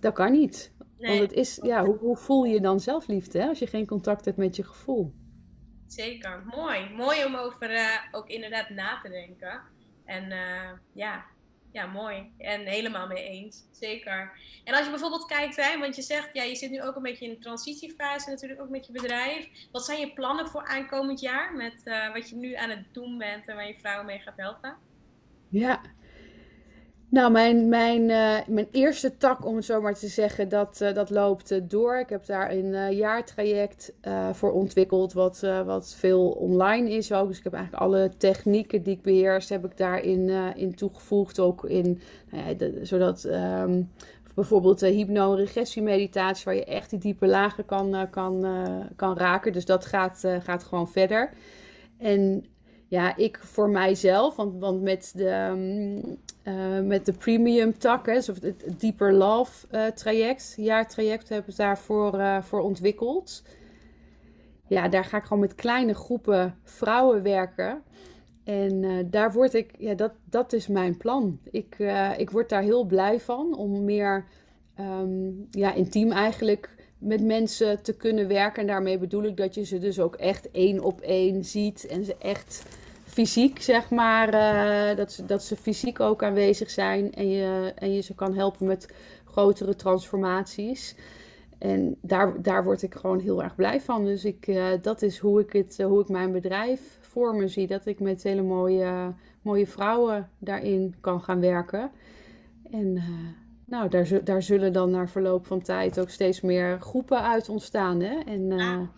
dat 0.00 0.14
kan 0.14 0.32
niet. 0.32 0.72
Want 0.98 1.20
het 1.20 1.32
is, 1.32 1.58
ja, 1.62 1.84
hoe, 1.84 1.96
hoe, 1.96 2.16
voel 2.16 2.44
je 2.44 2.60
dan 2.60 2.80
zelfliefde 2.80 3.38
hè, 3.38 3.48
als 3.48 3.58
je 3.58 3.66
geen 3.66 3.86
contact 3.86 4.24
hebt 4.24 4.36
met 4.36 4.56
je 4.56 4.64
gevoel? 4.64 5.12
Zeker, 5.86 6.42
mooi. 6.56 6.90
Mooi 6.96 7.24
om 7.24 7.34
over 7.34 7.70
uh, 7.70 7.86
ook 8.10 8.28
inderdaad 8.28 8.68
na 8.68 9.00
te 9.02 9.08
denken. 9.08 9.60
En 10.04 10.30
uh, 10.30 10.70
ja, 10.92 11.24
ja, 11.72 11.86
mooi. 11.86 12.32
En 12.38 12.66
helemaal 12.66 13.06
mee 13.06 13.28
eens. 13.28 13.64
Zeker. 13.70 14.32
En 14.64 14.74
als 14.74 14.84
je 14.84 14.90
bijvoorbeeld 14.90 15.26
kijkt, 15.26 15.56
hè, 15.56 15.78
want 15.78 15.96
je 15.96 16.02
zegt, 16.02 16.28
ja, 16.32 16.42
je 16.42 16.56
zit 16.56 16.70
nu 16.70 16.82
ook 16.82 16.96
een 16.96 17.02
beetje 17.02 17.24
in 17.24 17.30
een 17.30 17.40
transitiefase 17.40 18.30
natuurlijk, 18.30 18.60
ook 18.60 18.68
met 18.68 18.86
je 18.86 18.92
bedrijf. 18.92 19.48
Wat 19.72 19.84
zijn 19.84 20.00
je 20.00 20.12
plannen 20.12 20.48
voor 20.48 20.66
aankomend 20.66 21.20
jaar 21.20 21.54
met 21.54 21.80
uh, 21.84 22.12
wat 22.12 22.28
je 22.28 22.36
nu 22.36 22.54
aan 22.54 22.70
het 22.70 22.84
doen 22.92 23.18
bent 23.18 23.48
en 23.48 23.54
waar 23.54 23.66
je 23.66 23.78
vrouwen 23.78 24.06
mee 24.06 24.18
gaat 24.18 24.36
helpen? 24.36 24.76
Ja, 25.48 25.80
nou, 27.10 27.32
mijn, 27.32 27.68
mijn, 27.68 28.02
uh, 28.02 28.38
mijn 28.46 28.68
eerste 28.70 29.16
tak, 29.16 29.46
om 29.46 29.56
het 29.56 29.64
zo 29.64 29.80
maar 29.80 29.94
te 29.94 30.08
zeggen, 30.08 30.48
dat, 30.48 30.80
uh, 30.82 30.94
dat 30.94 31.10
loopt 31.10 31.52
uh, 31.52 31.60
door. 31.62 31.98
Ik 31.98 32.08
heb 32.08 32.26
daar 32.26 32.50
een 32.50 32.94
jaartraject 32.94 33.92
voor 34.32 34.52
ontwikkeld, 34.52 35.12
wat, 35.12 35.46
wat 35.64 35.94
veel 35.94 36.30
online 36.30 36.90
is 36.90 37.12
ook. 37.12 37.28
Dus 37.28 37.38
ik 37.38 37.44
heb 37.44 37.52
eigenlijk 37.52 37.82
alle 37.82 38.10
technieken 38.16 38.82
die 38.82 38.94
ik 38.94 39.02
beheers, 39.02 39.48
heb 39.48 39.64
ik 39.64 39.76
daarin 39.76 40.28
in 40.56 40.74
toegevoegd. 40.74 41.40
Ook 41.40 41.64
in, 41.64 42.00
nou 42.30 42.48
ja, 42.48 42.54
de, 42.54 42.78
zodat 42.82 43.24
um, 43.24 43.90
bijvoorbeeld 44.34 44.80
hypno- 44.80 45.34
regressiemeditatie, 45.34 46.44
waar 46.44 46.54
je 46.54 46.64
echt 46.64 46.90
die 46.90 46.98
diepe 46.98 47.26
lagen 47.26 47.64
kan, 47.64 48.08
kan, 48.10 48.46
kan 48.96 49.16
raken. 49.16 49.52
Dus 49.52 49.64
dat 49.64 49.86
gaat, 49.86 50.24
gaat 50.42 50.64
gewoon 50.64 50.88
verder. 50.88 51.30
En 51.98 52.44
ja, 52.90 53.16
ik 53.16 53.38
voor 53.42 53.68
mijzelf, 53.68 54.36
want, 54.36 54.60
want 54.60 54.82
met, 54.82 55.12
de, 55.16 55.54
uh, 56.44 56.80
met 56.80 57.06
de 57.06 57.12
premium 57.12 57.78
tak, 57.78 58.06
hè, 58.06 58.12
het, 58.12 58.80
Deeper 58.80 59.12
Love 59.12 59.66
uh, 59.70 59.86
traject, 59.86 60.54
jaartraject, 60.56 61.28
hebben 61.28 61.52
ze 61.52 61.62
daarvoor 61.62 62.14
uh, 62.14 62.42
voor 62.42 62.60
ontwikkeld. 62.60 63.42
Ja, 64.66 64.88
daar 64.88 65.04
ga 65.04 65.16
ik 65.16 65.22
gewoon 65.22 65.38
met 65.38 65.54
kleine 65.54 65.94
groepen 65.94 66.56
vrouwen 66.64 67.22
werken. 67.22 67.82
En 68.44 69.06
daar 69.10 69.32
word 69.32 69.54
ik, 69.54 69.70
ja, 69.78 69.94
dat, 69.94 70.12
dat 70.24 70.52
is 70.52 70.66
mijn 70.66 70.96
plan. 70.96 71.38
Ik, 71.50 71.76
ik 72.16 72.30
word 72.30 72.48
daar 72.48 72.62
heel 72.62 72.84
blij 72.84 73.20
van 73.20 73.56
om 73.56 73.84
meer 73.84 74.24
um, 74.80 75.46
ja, 75.50 75.74
intiem 75.74 76.12
eigenlijk 76.12 76.70
met 76.98 77.24
mensen 77.24 77.82
te 77.82 77.96
kunnen 77.96 78.28
werken. 78.28 78.60
En 78.60 78.66
daarmee 78.66 78.98
bedoel 78.98 79.24
ik 79.24 79.36
dat 79.36 79.54
je 79.54 79.64
ze 79.64 79.78
dus 79.78 80.00
ook 80.00 80.16
echt 80.16 80.50
één 80.50 80.80
op 80.80 81.00
één 81.00 81.44
ziet 81.44 81.86
en 81.86 82.04
ze 82.04 82.16
echt 82.18 82.64
fysiek, 83.10 83.62
zeg 83.62 83.90
maar, 83.90 84.34
uh, 84.34 84.96
dat, 84.96 85.12
ze, 85.12 85.24
dat 85.24 85.42
ze 85.42 85.56
fysiek 85.56 86.00
ook 86.00 86.22
aanwezig 86.22 86.70
zijn 86.70 87.12
en 87.12 87.28
je, 87.28 87.72
en 87.74 87.92
je 87.92 88.00
ze 88.00 88.14
kan 88.14 88.34
helpen 88.34 88.66
met 88.66 88.94
grotere 89.24 89.76
transformaties. 89.76 90.96
En 91.58 91.96
daar, 92.00 92.42
daar 92.42 92.64
word 92.64 92.82
ik 92.82 92.94
gewoon 92.94 93.18
heel 93.18 93.42
erg 93.42 93.54
blij 93.54 93.80
van. 93.80 94.04
Dus 94.04 94.24
ik, 94.24 94.46
uh, 94.46 94.66
dat 94.82 95.02
is 95.02 95.18
hoe 95.18 95.40
ik, 95.40 95.52
het, 95.52 95.78
uh, 95.78 95.86
hoe 95.86 96.00
ik 96.00 96.08
mijn 96.08 96.32
bedrijf 96.32 96.98
voor 97.00 97.34
me 97.34 97.48
zie. 97.48 97.66
Dat 97.66 97.86
ik 97.86 98.00
met 98.00 98.22
hele 98.22 98.42
mooie, 98.42 99.14
mooie 99.42 99.66
vrouwen 99.66 100.28
daarin 100.38 100.94
kan 101.00 101.22
gaan 101.22 101.40
werken. 101.40 101.90
En 102.70 103.02
nou, 103.64 103.88
daar, 103.88 104.24
daar 104.24 104.42
zullen 104.42 104.72
dan 104.72 104.90
na 104.90 105.08
verloop 105.08 105.46
van 105.46 105.62
tijd 105.62 106.00
ook 106.00 106.10
steeds 106.10 106.40
meer 106.40 106.80
groepen 106.80 107.22
uit 107.22 107.48
ontstaan. 107.48 108.00
Hè? 108.00 108.18
En 108.26 108.46
ja. 108.46 108.90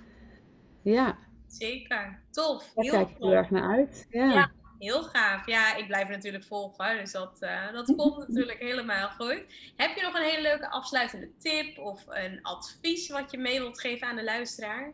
ja. 0.83 1.19
Zeker. 1.53 2.23
Tof. 2.31 2.73
Daar 2.75 2.85
kijk 2.85 3.09
ik 3.09 3.17
heel 3.19 3.33
erg 3.33 3.51
naar 3.51 3.71
uit. 3.77 4.07
Ja. 4.11 4.33
ja. 4.33 4.51
heel 4.79 5.03
gaaf. 5.03 5.47
Ja, 5.47 5.77
ik 5.77 5.87
blijf 5.87 6.09
natuurlijk 6.09 6.45
volgen, 6.45 6.97
dus 6.97 7.13
dat, 7.13 7.39
uh, 7.41 7.73
dat 7.73 7.95
komt 7.97 8.29
natuurlijk 8.29 8.59
helemaal 8.59 9.09
goed. 9.09 9.45
Heb 9.77 9.97
je 9.97 10.03
nog 10.03 10.15
een 10.15 10.23
hele 10.23 10.43
leuke 10.43 10.71
afsluitende 10.71 11.37
tip 11.39 11.79
of 11.79 12.05
een 12.07 12.43
advies 12.43 13.09
wat 13.09 13.31
je 13.31 13.39
mee 13.39 13.59
wilt 13.59 13.81
geven 13.81 14.09
aan 14.09 14.17
de 14.17 14.25
luisteraar? 14.25 14.93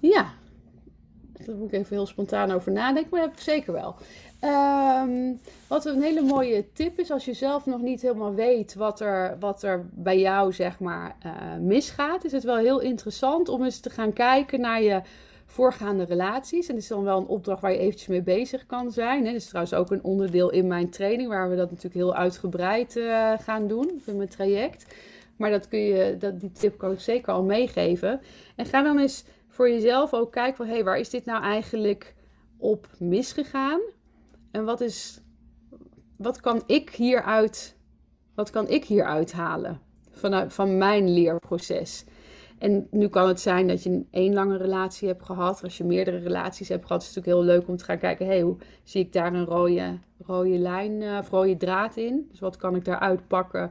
Ja, 0.00 0.34
daar 1.32 1.56
moet 1.56 1.72
ik 1.72 1.80
even 1.80 1.96
heel 1.96 2.06
spontaan 2.06 2.50
over 2.50 2.72
nadenken, 2.72 3.10
maar 3.10 3.20
dat 3.20 3.28
heb 3.28 3.38
ik 3.38 3.44
zeker 3.44 3.72
wel. 3.72 3.96
Um, 4.44 5.40
wat 5.68 5.84
een 5.84 6.02
hele 6.02 6.22
mooie 6.22 6.72
tip 6.72 6.98
is, 6.98 7.10
als 7.10 7.24
je 7.24 7.32
zelf 7.32 7.66
nog 7.66 7.80
niet 7.80 8.02
helemaal 8.02 8.34
weet 8.34 8.74
wat 8.74 9.00
er, 9.00 9.36
wat 9.40 9.62
er 9.62 9.86
bij 9.90 10.18
jou 10.18 10.52
zeg 10.52 10.78
maar, 10.78 11.16
uh, 11.26 11.32
misgaat, 11.60 12.24
is 12.24 12.32
het 12.32 12.44
wel 12.44 12.56
heel 12.56 12.80
interessant 12.80 13.48
om 13.48 13.64
eens 13.64 13.80
te 13.80 13.90
gaan 13.90 14.12
kijken 14.12 14.60
naar 14.60 14.82
je 14.82 15.00
voorgaande 15.46 16.04
relaties. 16.04 16.66
En 16.68 16.74
dat 16.74 16.82
is 16.82 16.88
dan 16.88 17.04
wel 17.04 17.18
een 17.18 17.26
opdracht 17.26 17.60
waar 17.60 17.72
je 17.72 17.78
eventjes 17.78 18.08
mee 18.08 18.22
bezig 18.22 18.66
kan 18.66 18.90
zijn. 18.90 19.24
Dat 19.24 19.34
is 19.34 19.46
trouwens 19.46 19.74
ook 19.74 19.90
een 19.90 20.04
onderdeel 20.04 20.50
in 20.50 20.66
mijn 20.66 20.90
training, 20.90 21.28
waar 21.28 21.50
we 21.50 21.56
dat 21.56 21.68
natuurlijk 21.68 21.94
heel 21.94 22.14
uitgebreid 22.14 22.96
uh, 22.96 23.32
gaan 23.38 23.66
doen 23.66 24.02
in 24.06 24.16
mijn 24.16 24.28
traject. 24.28 24.94
Maar 25.36 25.50
dat 25.50 25.68
kun 25.68 25.78
je, 25.78 26.16
dat, 26.18 26.40
die 26.40 26.52
tip 26.52 26.78
kan 26.78 26.92
ik 26.92 27.00
zeker 27.00 27.32
al 27.32 27.42
meegeven. 27.42 28.20
En 28.56 28.66
ga 28.66 28.82
dan 28.82 28.98
eens 28.98 29.24
voor 29.48 29.70
jezelf 29.70 30.12
ook 30.12 30.32
kijken 30.32 30.56
van, 30.56 30.66
hé, 30.66 30.72
hey, 30.72 30.84
waar 30.84 30.98
is 30.98 31.10
dit 31.10 31.24
nou 31.24 31.42
eigenlijk 31.42 32.14
op 32.58 32.86
misgegaan? 32.98 33.80
En 34.54 34.64
wat 34.64 34.80
is, 34.80 35.20
wat 36.16 36.40
kan 36.40 36.62
ik 36.66 36.90
hieruit, 36.90 37.76
wat 38.34 38.50
kan 38.50 38.68
ik 38.68 38.84
hieruit 38.84 39.32
halen 39.32 39.80
vanuit, 40.10 40.52
van 40.52 40.78
mijn 40.78 41.12
leerproces? 41.14 42.04
En 42.58 42.86
nu 42.90 43.08
kan 43.08 43.28
het 43.28 43.40
zijn 43.40 43.68
dat 43.68 43.82
je 43.82 43.90
een 43.90 44.08
één 44.10 44.34
lange 44.34 44.56
relatie 44.56 45.08
hebt 45.08 45.24
gehad. 45.24 45.62
Als 45.62 45.76
je 45.76 45.84
meerdere 45.84 46.18
relaties 46.18 46.68
hebt 46.68 46.86
gehad, 46.86 47.02
is 47.02 47.06
het 47.08 47.16
natuurlijk 47.16 47.46
heel 47.46 47.56
leuk 47.56 47.68
om 47.68 47.76
te 47.76 47.84
gaan 47.84 47.98
kijken. 47.98 48.26
Hey, 48.26 48.40
hoe 48.40 48.56
zie 48.82 49.04
ik 49.04 49.12
daar 49.12 49.34
een 49.34 49.44
rode, 49.44 49.98
rode 50.26 50.58
lijn 50.58 51.00
uh, 51.00 51.18
of 51.18 51.30
rode 51.30 51.56
draad 51.56 51.96
in? 51.96 52.26
Dus 52.30 52.40
wat 52.40 52.56
kan 52.56 52.76
ik 52.76 52.84
daaruit 52.84 53.28
pakken 53.28 53.70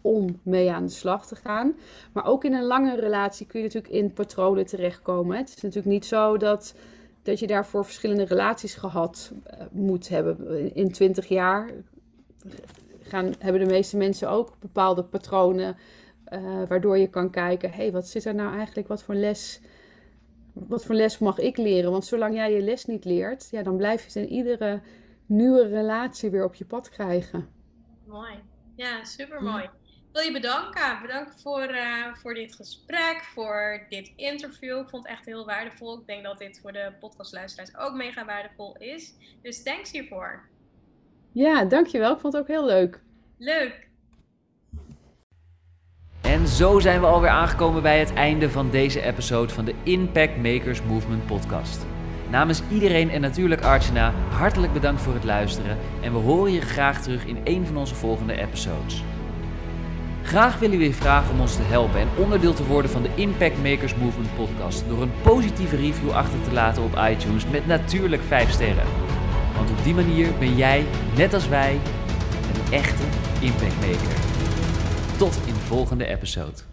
om 0.00 0.40
mee 0.42 0.72
aan 0.72 0.86
de 0.86 0.92
slag 0.92 1.26
te 1.26 1.36
gaan? 1.36 1.74
Maar 2.12 2.26
ook 2.26 2.44
in 2.44 2.54
een 2.54 2.66
lange 2.66 2.96
relatie 2.96 3.46
kun 3.46 3.60
je 3.60 3.66
natuurlijk 3.66 3.94
in 3.94 4.12
patronen 4.12 4.66
terechtkomen. 4.66 5.36
Het 5.36 5.48
is 5.48 5.62
natuurlijk 5.62 5.92
niet 5.92 6.06
zo 6.06 6.36
dat 6.36 6.74
dat 7.22 7.38
je 7.38 7.46
daarvoor 7.46 7.84
verschillende 7.84 8.24
relaties 8.24 8.74
gehad 8.74 9.32
uh, 9.34 9.62
moet 9.70 10.08
hebben. 10.08 10.74
In 10.74 10.92
20 10.92 11.28
jaar 11.28 11.70
gaan, 13.00 13.34
hebben 13.38 13.64
de 13.64 13.70
meeste 13.70 13.96
mensen 13.96 14.30
ook 14.30 14.56
bepaalde 14.58 15.04
patronen. 15.04 15.76
Uh, 16.32 16.62
waardoor 16.68 16.98
je 16.98 17.06
kan 17.06 17.30
kijken, 17.30 17.70
hé, 17.70 17.76
hey, 17.76 17.92
wat 17.92 18.08
zit 18.08 18.24
er 18.24 18.34
nou 18.34 18.56
eigenlijk, 18.56 18.88
wat 18.88 19.02
voor 19.02 19.14
les, 19.14 19.60
wat 20.52 20.84
voor 20.84 20.94
les 20.94 21.18
mag 21.18 21.38
ik 21.38 21.56
leren? 21.56 21.90
Want 21.90 22.04
zolang 22.04 22.34
jij 22.34 22.52
je 22.52 22.62
les 22.62 22.84
niet 22.84 23.04
leert, 23.04 23.48
ja, 23.50 23.62
dan 23.62 23.76
blijf 23.76 24.00
je 24.00 24.06
het 24.06 24.28
in 24.28 24.36
iedere 24.36 24.80
nieuwe 25.26 25.66
relatie 25.66 26.30
weer 26.30 26.44
op 26.44 26.54
je 26.54 26.64
pad 26.64 26.88
krijgen. 26.88 27.48
Mooi. 28.06 28.34
Ja, 28.74 29.04
super 29.04 29.42
mooi 29.42 29.70
wil 30.12 30.22
je 30.22 30.32
bedanken. 30.32 30.98
Bedankt 31.02 31.40
voor, 31.42 31.70
uh, 31.70 32.14
voor 32.14 32.34
dit 32.34 32.54
gesprek, 32.54 33.24
voor 33.34 33.86
dit 33.88 34.12
interview. 34.16 34.78
Ik 34.78 34.88
vond 34.88 35.02
het 35.02 35.12
echt 35.12 35.26
heel 35.26 35.46
waardevol. 35.46 35.98
Ik 35.98 36.06
denk 36.06 36.22
dat 36.24 36.38
dit 36.38 36.58
voor 36.62 36.72
de 36.72 36.92
podcastluisteraars 37.00 37.76
ook 37.76 37.94
mega 37.94 38.24
waardevol 38.24 38.76
is. 38.78 39.14
Dus 39.42 39.62
thanks 39.62 39.90
hiervoor. 39.92 40.48
Ja, 41.32 41.64
dankjewel. 41.64 42.12
Ik 42.12 42.20
vond 42.20 42.32
het 42.32 42.42
ook 42.42 42.48
heel 42.48 42.64
leuk. 42.64 43.00
Leuk. 43.38 43.90
En 46.20 46.48
zo 46.48 46.78
zijn 46.78 47.00
we 47.00 47.06
alweer 47.06 47.30
aangekomen 47.30 47.82
bij 47.82 47.98
het 47.98 48.12
einde 48.12 48.50
van 48.50 48.70
deze 48.70 49.02
episode 49.02 49.52
van 49.52 49.64
de 49.64 49.74
Impact 49.82 50.36
Makers 50.36 50.82
Movement 50.82 51.26
podcast. 51.26 51.86
Namens 52.30 52.62
iedereen 52.70 53.10
en 53.10 53.20
natuurlijk 53.20 53.62
Archana, 53.62 54.10
hartelijk 54.30 54.72
bedankt 54.72 55.02
voor 55.02 55.14
het 55.14 55.24
luisteren 55.24 55.78
en 56.02 56.12
we 56.12 56.18
horen 56.18 56.52
je 56.52 56.60
graag 56.60 57.02
terug 57.02 57.26
in 57.26 57.40
een 57.44 57.66
van 57.66 57.76
onze 57.76 57.94
volgende 57.94 58.36
episodes. 58.36 59.02
Graag 60.22 60.58
willen 60.58 60.78
we 60.78 60.84
je 60.84 60.94
vragen 60.94 61.32
om 61.32 61.40
ons 61.40 61.56
te 61.56 61.62
helpen 61.62 62.00
en 62.00 62.08
onderdeel 62.16 62.54
te 62.54 62.66
worden 62.66 62.90
van 62.90 63.02
de 63.02 63.10
Impact 63.14 63.62
Makers 63.62 63.94
Movement 63.94 64.34
podcast 64.34 64.84
door 64.88 65.02
een 65.02 65.12
positieve 65.22 65.76
review 65.76 66.10
achter 66.10 66.42
te 66.44 66.52
laten 66.52 66.82
op 66.82 67.00
iTunes 67.10 67.46
met 67.46 67.66
natuurlijk 67.66 68.22
5 68.22 68.50
sterren. 68.50 68.86
Want 69.56 69.70
op 69.70 69.84
die 69.84 69.94
manier 69.94 70.28
ben 70.38 70.56
jij, 70.56 70.86
net 71.16 71.34
als 71.34 71.48
wij, 71.48 71.80
een 72.54 72.72
echte 72.72 73.04
impact 73.40 73.80
maker. 73.80 74.16
Tot 75.16 75.38
in 75.46 75.54
de 75.54 75.60
volgende 75.60 76.06
episode. 76.06 76.71